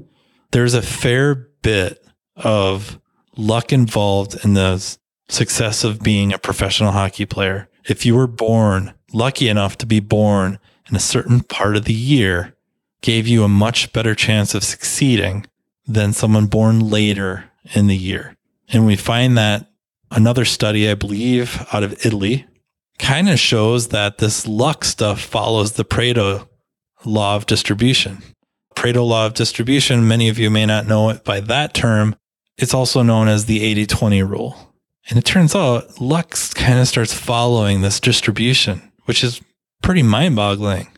There's 0.51 0.75
a 0.75 0.83
fair 0.83 1.35
bit 1.63 2.05
of 2.37 2.99
luck 3.37 3.73
involved 3.73 4.45
in 4.45 4.55
the 4.55 4.99
success 5.29 5.85
of 5.85 6.03
being 6.03 6.33
a 6.33 6.39
professional 6.39 6.93
hockey 6.93 7.27
player. 7.27 7.69
If 7.87 8.07
you 8.07 8.17
were 8.17 8.27
born 8.27 8.95
lucky 9.13 9.49
enough 9.49 9.77
to 9.79 9.87
be 9.87 10.01
born 10.01 10.59
in 10.89 10.97
a 10.97 11.01
certain 11.01 11.41
part 11.41 11.77
of 11.77 11.85
the 11.85 11.93
year, 11.93 12.55
gave 13.01 13.27
you 13.27 13.45
a 13.45 13.49
much 13.49 13.93
better 13.93 14.15
chance 14.15 14.55
of 14.55 14.65
succeeding 14.65 15.47
than 15.87 16.13
someone 16.13 16.47
born 16.47 16.91
later 16.91 17.45
in 17.75 17.87
the 17.87 17.97
year. 17.97 18.37
And 18.69 18.87
we 18.87 18.97
find 18.97 19.39
that 19.39 19.71
another 20.11 20.45
study, 20.45 20.89
I 20.89 20.95
believe, 20.95 21.67
out 21.73 21.83
of 21.83 22.05
Italy 22.05 22.47
kind 22.99 23.29
of 23.29 23.39
shows 23.39 23.89
that 23.89 24.19
this 24.19 24.47
luck 24.47 24.85
stuff 24.85 25.21
follows 25.21 25.73
the 25.73 25.85
Pareto 25.85 26.49
law 27.05 27.37
of 27.37 27.47
distribution. 27.47 28.23
Pareto 28.75 29.07
law 29.07 29.27
of 29.27 29.35
distribution, 29.35 30.09
many 30.09 30.29
of 30.29 30.39
you 30.39 30.51
may 30.51 30.67
not 30.67 30.87
know 30.87 31.11
it 31.11 31.25
by 31.25 31.41
that 31.41 31.75
term. 31.75 32.17
It's 32.57 32.75
also 32.75 33.03
known 33.03 33.29
as 33.29 33.47
the 33.47 33.63
80 33.63 33.87
20 33.87 34.23
rule. 34.25 34.75
And 35.09 35.19
it 35.19 35.25
turns 35.25 35.55
out 35.55 36.01
luck 36.01 36.35
kind 36.55 36.79
of 36.79 36.89
starts 36.89 37.15
following 37.15 37.81
this 37.81 37.99
distribution, 37.99 38.93
which 39.05 39.25
is 39.25 39.41
pretty 39.83 40.03
mind 40.03 40.37
boggling. 40.37 40.89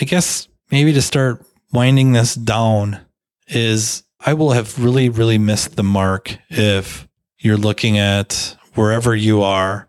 I 0.00 0.04
guess 0.04 0.46
maybe 0.70 0.92
to 0.92 1.02
start 1.02 1.44
winding 1.72 2.12
this 2.12 2.34
down 2.34 3.00
is 3.48 4.02
I 4.20 4.34
will 4.34 4.52
have 4.52 4.82
really, 4.82 5.08
really 5.08 5.38
missed 5.38 5.76
the 5.76 5.82
mark 5.82 6.38
if 6.48 7.06
you're 7.38 7.56
looking 7.56 7.98
at 7.98 8.56
wherever 8.74 9.14
you 9.14 9.42
are 9.42 9.88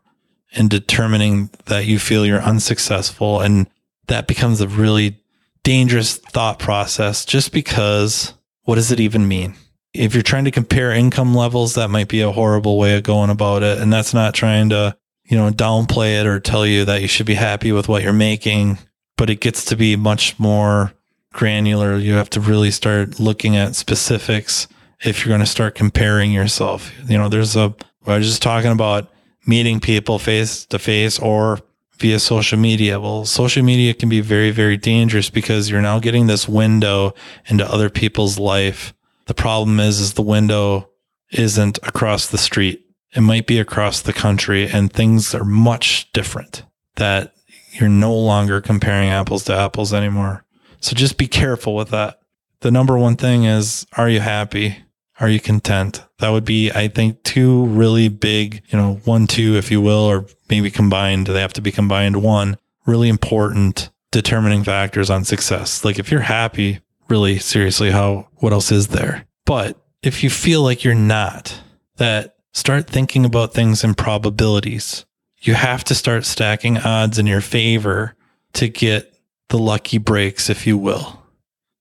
and 0.54 0.70
determining 0.70 1.50
that 1.66 1.86
you 1.86 2.00
feel 2.00 2.26
you're 2.26 2.42
unsuccessful. 2.42 3.42
And 3.42 3.68
that 4.08 4.28
becomes 4.28 4.62
a 4.62 4.68
really 4.68 5.20
dangerous 5.64 6.18
thought 6.18 6.60
process 6.60 7.26
just 7.26 7.52
because 7.52 8.34
what 8.64 8.76
does 8.76 8.92
it 8.92 9.00
even 9.00 9.28
mean? 9.28 9.56
If 9.94 10.14
you're 10.14 10.24
trying 10.24 10.46
to 10.46 10.52
compare 10.52 10.92
income 10.92 11.34
levels, 11.34 11.76
that 11.76 11.90
might 11.90 12.08
be 12.08 12.22
a 12.22 12.32
horrible 12.32 12.78
way 12.78 12.96
of 12.98 13.04
going 13.04 13.30
about 13.30 13.64
it. 13.64 13.80
And 13.80 13.92
that's 13.92 14.14
not 14.14 14.34
trying 14.34 14.70
to, 14.70 14.96
you 15.24 15.38
know, 15.38 15.50
downplay 15.50 16.20
it 16.20 16.28
or 16.28 16.40
tell 16.40 16.66
you 16.66 16.86
that 16.86 17.02
you 17.02 17.08
should 17.08 17.26
be 17.26 17.34
happy 17.34 17.72
with 17.72 17.88
what 17.88 18.04
you're 18.04 18.14
making, 18.14 18.78
but 19.18 19.30
it 19.30 19.42
gets 19.42 19.66
to 19.66 19.76
be 19.76 19.96
much 19.96 20.40
more 20.40 20.94
granular. 21.34 21.98
You 21.98 22.14
have 22.14 22.30
to 22.32 22.40
really 22.40 22.72
start 22.72 23.20
looking 23.20 23.56
at 23.56 23.76
specifics 23.76 24.68
if 25.04 25.20
you're 25.20 25.32
going 25.32 25.42
to 25.42 25.46
start 25.46 25.76
comparing 25.76 26.32
yourself. 26.32 26.92
You 27.08 27.18
know, 27.18 27.30
there's 27.30 27.56
a, 27.56 27.76
I 28.06 28.18
was 28.18 28.28
just 28.28 28.42
talking 28.42 28.72
about 28.72 29.10
meeting 29.46 29.80
people 29.80 30.20
face 30.20 30.66
to 30.66 30.80
face 30.80 31.20
or 31.20 31.60
via 31.98 32.20
social 32.20 32.60
media. 32.60 33.00
Well, 33.00 33.26
social 33.26 33.64
media 33.64 33.94
can 33.94 34.10
be 34.10 34.22
very, 34.22 34.52
very 34.52 34.78
dangerous 34.78 35.30
because 35.30 35.70
you're 35.70 35.82
now 35.82 36.00
getting 36.00 36.28
this 36.28 36.48
window 36.48 37.14
into 37.48 37.70
other 37.70 37.90
people's 37.90 38.40
life. 38.40 38.94
The 39.26 39.34
problem 39.34 39.80
is, 39.80 40.00
is 40.00 40.14
the 40.14 40.22
window 40.22 40.90
isn't 41.32 41.80
across 41.84 42.28
the 42.28 42.38
street. 42.38 42.86
It 43.16 43.22
might 43.22 43.48
be 43.48 43.60
across 43.60 44.02
the 44.02 44.14
country 44.14 44.68
and 44.68 44.92
things 44.92 45.34
are 45.34 45.46
much 45.46 46.12
different 46.14 46.64
that 46.96 47.34
you're 47.80 47.90
no 47.90 48.14
longer 48.14 48.62
comparing 48.62 49.10
apples 49.10 49.44
to 49.46 49.56
apples 49.56 49.94
anymore. 49.94 50.44
So 50.80 50.96
just 50.96 51.18
be 51.18 51.28
careful 51.28 51.76
with 51.76 51.90
that. 51.90 52.20
The 52.62 52.72
number 52.72 52.98
one 52.98 53.16
thing 53.16 53.44
is, 53.44 53.86
are 53.94 54.10
you 54.10 54.20
happy? 54.20 54.84
Are 55.20 55.30
you 55.30 55.40
content? 55.40 56.04
That 56.20 56.30
would 56.30 56.46
be, 56.46 56.72
I 56.72 56.88
think, 56.88 57.24
two 57.24 57.66
really 57.66 58.08
big, 58.08 58.62
you 58.70 58.78
know, 58.78 58.96
one, 59.06 59.26
two, 59.28 59.56
if 59.56 59.72
you 59.72 59.82
will, 59.82 60.04
or 60.04 60.26
maybe 60.50 60.70
combined. 60.70 61.28
They 61.28 61.42
have 61.42 61.54
to 61.54 61.62
be 61.62 61.72
combined. 61.72 62.22
One 62.22 62.58
really 62.86 63.10
important 63.10 63.90
determining 64.12 64.64
factors 64.64 65.10
on 65.10 65.26
success. 65.26 65.84
Like 65.84 66.00
if 66.00 66.12
you're 66.12 66.22
happy, 66.22 66.80
really 67.10 67.40
seriously, 67.40 67.92
how, 67.92 68.28
what 68.36 68.54
else 68.54 68.72
is 68.72 68.90
there? 68.90 69.26
But 69.46 69.80
if 70.04 70.24
you 70.24 70.30
feel 70.30 70.62
like 70.62 70.84
you're 70.84 70.96
not, 70.96 71.62
that 71.98 72.36
start 72.54 72.88
thinking 72.88 73.26
about 73.26 73.54
things 73.54 73.84
in 73.84 73.96
probabilities. 73.96 75.06
You 75.40 75.54
have 75.54 75.84
to 75.86 75.96
start 75.96 76.26
stacking 76.26 76.78
odds 76.78 77.20
in 77.20 77.28
your 77.28 77.42
favor 77.42 78.16
to 78.54 78.68
get 78.68 79.14
the 79.50 79.58
lucky 79.58 79.98
breaks, 79.98 80.50
if 80.50 80.68
you 80.68 80.78
will, 80.78 81.22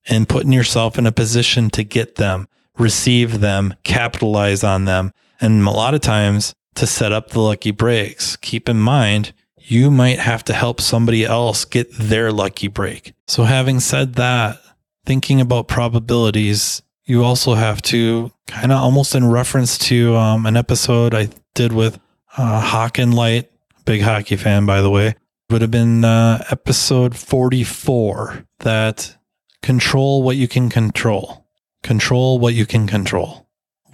and 0.09 0.29
putting 0.29 0.53
yourself 0.53 0.99
in 0.99 1.07
a 1.07 1.13
position 1.13 1.71
to 1.71 1.83
get 1.83 2.17
them 2.17 2.49
receive 2.79 3.41
them, 3.41 3.75
capitalize 3.85 4.63
on 4.65 4.85
them. 4.85 5.13
And 5.41 5.67
a 5.67 5.71
lot 5.71 5.95
of 5.95 6.01
times 6.01 6.55
to 6.75 6.87
set 6.87 7.13
up 7.13 7.31
the 7.31 7.41
lucky 7.41 7.71
breaks, 7.71 8.37
keep 8.37 8.69
in 8.69 8.79
mind, 8.79 9.33
you 9.57 9.91
might 9.91 10.19
have 10.19 10.45
to 10.45 10.53
help 10.53 10.81
somebody 10.81 11.25
else 11.25 11.65
get 11.65 11.93
their 11.93 12.31
lucky 12.33 12.69
break. 12.69 13.15
So 13.27 13.45
having 13.45 13.81
said 13.81 14.15
that, 14.15 14.61
thinking 15.05 15.41
about 15.41 15.69
probabilities, 15.69 16.83
you 17.05 17.25
also 17.25 17.55
have 17.55 17.83
to 17.83 18.31
kind 18.47 18.73
of 18.73 18.79
almost 18.79 19.15
in 19.15 19.29
reference 19.29 19.79
to 19.79 20.15
um, 20.17 20.47
an 20.47 20.57
episode 20.57 21.15
I 21.15 21.29
did 21.55 21.73
with 21.73 21.99
uh, 22.37 22.61
Hawk 22.61 22.99
and 22.99 23.15
Light, 23.15 23.51
big 23.85 24.03
hockey 24.03 24.37
fan, 24.37 24.67
by 24.67 24.81
the 24.81 24.91
way, 24.91 25.15
would 25.51 25.63
have 25.63 25.71
been 25.71 26.05
uh, 26.05 26.45
episode 26.51 27.17
44 27.17 28.45
that 28.61 29.17
control 29.63 30.23
what 30.23 30.37
you 30.37 30.49
can 30.49 30.69
control. 30.69 31.47
Control 31.83 32.39
what 32.39 32.55
you 32.55 32.67
can 32.67 32.87
control. 32.87 33.47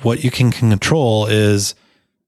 What 0.02 0.24
you 0.24 0.30
can 0.30 0.50
control 0.50 1.26
is 1.26 1.74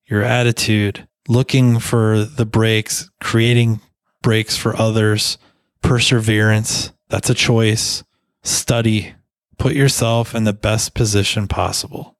your 0.07 0.23
attitude, 0.23 1.09
looking 1.29 1.79
for 1.79 2.25
the 2.25 2.47
breaks, 2.47 3.11
creating 3.21 3.81
breaks 4.23 4.57
for 4.57 4.77
others, 4.77 5.39
perseverance. 5.83 6.93
That's 7.09 7.31
a 7.31 7.35
choice. 7.35 8.05
Study, 8.43 9.15
put 9.59 9.75
yourself 9.75 10.35
in 10.35 10.45
the 10.45 10.53
best 10.53 10.95
position 10.95 11.49
possible. 11.49 12.17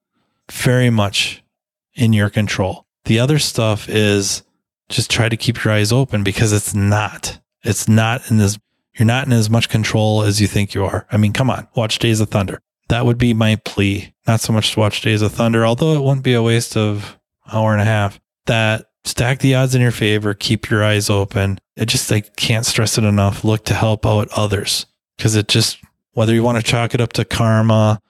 Very 0.51 0.91
much 0.91 1.43
in 1.95 2.13
your 2.13 2.31
control. 2.31 2.84
The 3.05 3.19
other 3.19 3.39
stuff 3.39 3.89
is 3.89 4.43
just 4.89 5.11
try 5.11 5.29
to 5.29 5.37
keep 5.37 5.65
your 5.65 5.75
eyes 5.75 5.93
open 5.93 6.23
because 6.23 6.53
it's 6.53 6.75
not. 6.75 7.41
It's 7.63 7.89
not 7.89 8.31
in 8.31 8.39
this, 8.39 8.59
you're 8.99 9.07
not 9.07 9.27
in 9.27 9.33
as 9.33 9.51
much 9.51 9.69
control 9.69 10.23
as 10.23 10.41
you 10.41 10.47
think 10.47 10.75
you 10.75 10.85
are. 10.85 11.07
I 11.11 11.17
mean, 11.17 11.33
come 11.33 11.51
on, 11.51 11.69
watch 11.75 11.99
Days 11.99 12.21
of 12.21 12.29
Thunder 12.29 12.61
that 12.89 13.07
would 13.07 13.19
be 13.19 13.35
my 13.35 13.57
plea. 13.57 14.15
Not 14.27 14.41
so 14.41 14.53
much 14.53 14.73
to 14.73 14.81
watch 14.81 15.01
Days 15.01 15.23
of 15.23 15.33
Thunder, 15.33 15.65
although 15.65 15.95
it 15.95 16.03
wouldn't 16.03 16.25
be 16.25 16.35
a 16.35 16.43
waste 16.43 16.77
of 16.77 17.19
hour 17.53 17.73
and 17.73 17.81
a 17.81 17.85
half. 17.85 18.21
That 18.47 18.87
stack 19.05 19.39
the 19.39 19.55
odds 19.55 19.75
in 19.75 19.83
your 19.83 19.91
favor, 19.91 20.35
keep 20.35 20.71
your 20.71 20.85
eyes 20.85 21.11
open. 21.11 21.59
It 21.77 21.87
just 21.87 22.11
I 22.13 22.21
can't 22.21 22.67
stress 22.67 22.99
it 22.99 23.05
enough. 23.05 23.45
Look 23.45 23.65
to 23.67 23.75
help 23.75 24.07
out 24.07 24.29
others 24.37 24.87
because 25.17 25.35
it 25.37 25.49
just 25.49 25.79
whether 26.13 26.33
you 26.33 26.43
want 26.43 26.59
to 26.59 26.63
chalk 26.63 26.95
it 26.95 27.01
up 27.01 27.13
to 27.15 27.25
karma 27.25 28.01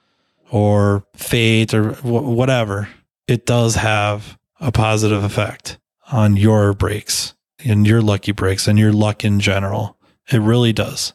or 0.51 1.05
fate 1.15 1.73
or 1.73 1.93
whatever, 2.03 2.87
it 3.27 3.45
does 3.45 3.75
have 3.75 4.37
a 4.65 4.71
positive 4.71 5.23
effect 5.23 5.77
on 6.11 6.35
your 6.35 6.73
breaks 6.73 7.35
and 7.63 7.85
your 7.85 8.01
lucky 8.01 8.31
breaks 8.31 8.67
and 8.67 8.79
your 8.79 8.91
luck 8.91 9.23
in 9.23 9.39
general. 9.39 9.95
It 10.31 10.39
really 10.39 10.73
does. 10.73 11.13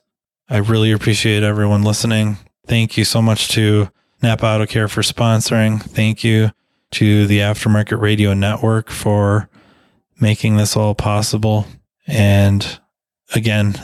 I 0.48 0.58
really 0.58 0.92
appreciate 0.92 1.42
everyone 1.42 1.82
listening. 1.82 2.38
Thank 2.66 2.96
you 2.96 3.04
so 3.04 3.20
much 3.20 3.48
to 3.48 3.90
Napa 4.22 4.46
Auto 4.46 4.66
Care 4.66 4.86
for 4.86 5.02
sponsoring. 5.02 5.82
Thank 5.82 6.22
you 6.22 6.52
to 6.92 7.26
the 7.26 7.38
Aftermarket 7.38 8.00
Radio 8.00 8.34
Network 8.34 8.88
for 8.88 9.48
making 10.20 10.56
this 10.56 10.76
all 10.76 10.94
possible. 10.94 11.66
And 12.06 12.78
again, 13.34 13.74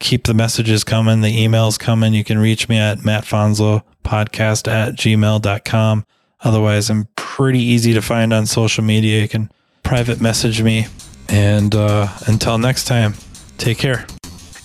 keep 0.00 0.24
the 0.24 0.34
messages 0.34 0.84
coming, 0.84 1.22
the 1.22 1.46
emails 1.46 1.78
coming. 1.78 2.12
You 2.12 2.24
can 2.24 2.38
reach 2.38 2.68
me 2.68 2.76
at 2.76 2.98
mattfonzo.podcast 2.98 4.70
at 4.70 4.94
gmail.com. 4.96 6.04
Otherwise, 6.44 6.90
I'm 6.90 7.08
pretty 7.16 7.60
easy 7.60 7.94
to 7.94 8.02
find 8.02 8.32
on 8.32 8.46
social 8.46 8.84
media. 8.84 9.22
You 9.22 9.28
can 9.28 9.50
private 9.82 10.20
message 10.20 10.62
me. 10.62 10.86
And 11.28 11.74
uh, 11.74 12.06
until 12.26 12.58
next 12.58 12.84
time, 12.84 13.14
take 13.58 13.78
care. 13.78 14.06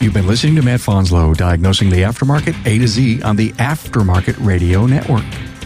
You've 0.02 0.14
been 0.14 0.28
listening 0.28 0.56
to 0.56 0.62
Matt 0.62 0.80
Fanslow 0.82 1.36
diagnosing 1.36 1.90
the 1.90 2.04
aftermarket 2.04 2.56
A 2.66 2.78
to 2.78 2.88
Z 2.88 3.22
on 3.22 3.36
the 3.36 3.50
Aftermarket 3.54 4.36
Radio 4.46 4.86
Network. 4.86 5.26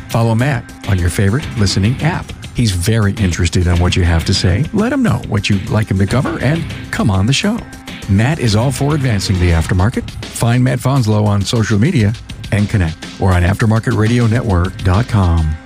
Follow 0.10 0.36
Matt 0.36 0.88
on 0.88 0.98
your 0.98 1.10
favorite 1.10 1.46
listening 1.58 2.02
app. 2.02 2.32
He's 2.56 2.72
very 2.72 3.14
interested 3.14 3.68
in 3.68 3.80
what 3.80 3.96
you 3.96 4.04
have 4.04 4.26
to 4.26 4.34
say. 4.34 4.66
Let 4.74 4.92
him 4.94 5.04
know 5.04 5.22
what 5.28 5.50
you'd 5.50 5.70
like 5.70 5.90
him 5.90 5.98
to 5.98 6.06
cover 6.06 6.40
and 6.40 6.64
come 6.92 7.10
on 7.10 7.26
the 7.26 7.34
show. 7.34 7.58
Matt 8.10 8.40
is 8.40 8.56
all 8.56 8.72
for 8.72 8.96
advancing 8.96 9.40
the 9.40 9.52
aftermarket. 9.52 10.10
Find 10.26 10.64
Matt 10.64 10.80
Fanslow 10.80 11.26
on 11.26 11.42
social 11.42 11.80
media 11.80 12.14
and 12.52 12.70
connect 12.70 12.98
or 13.20 13.34
on 13.34 13.42
aftermarketradionetwork.com. 13.44 15.63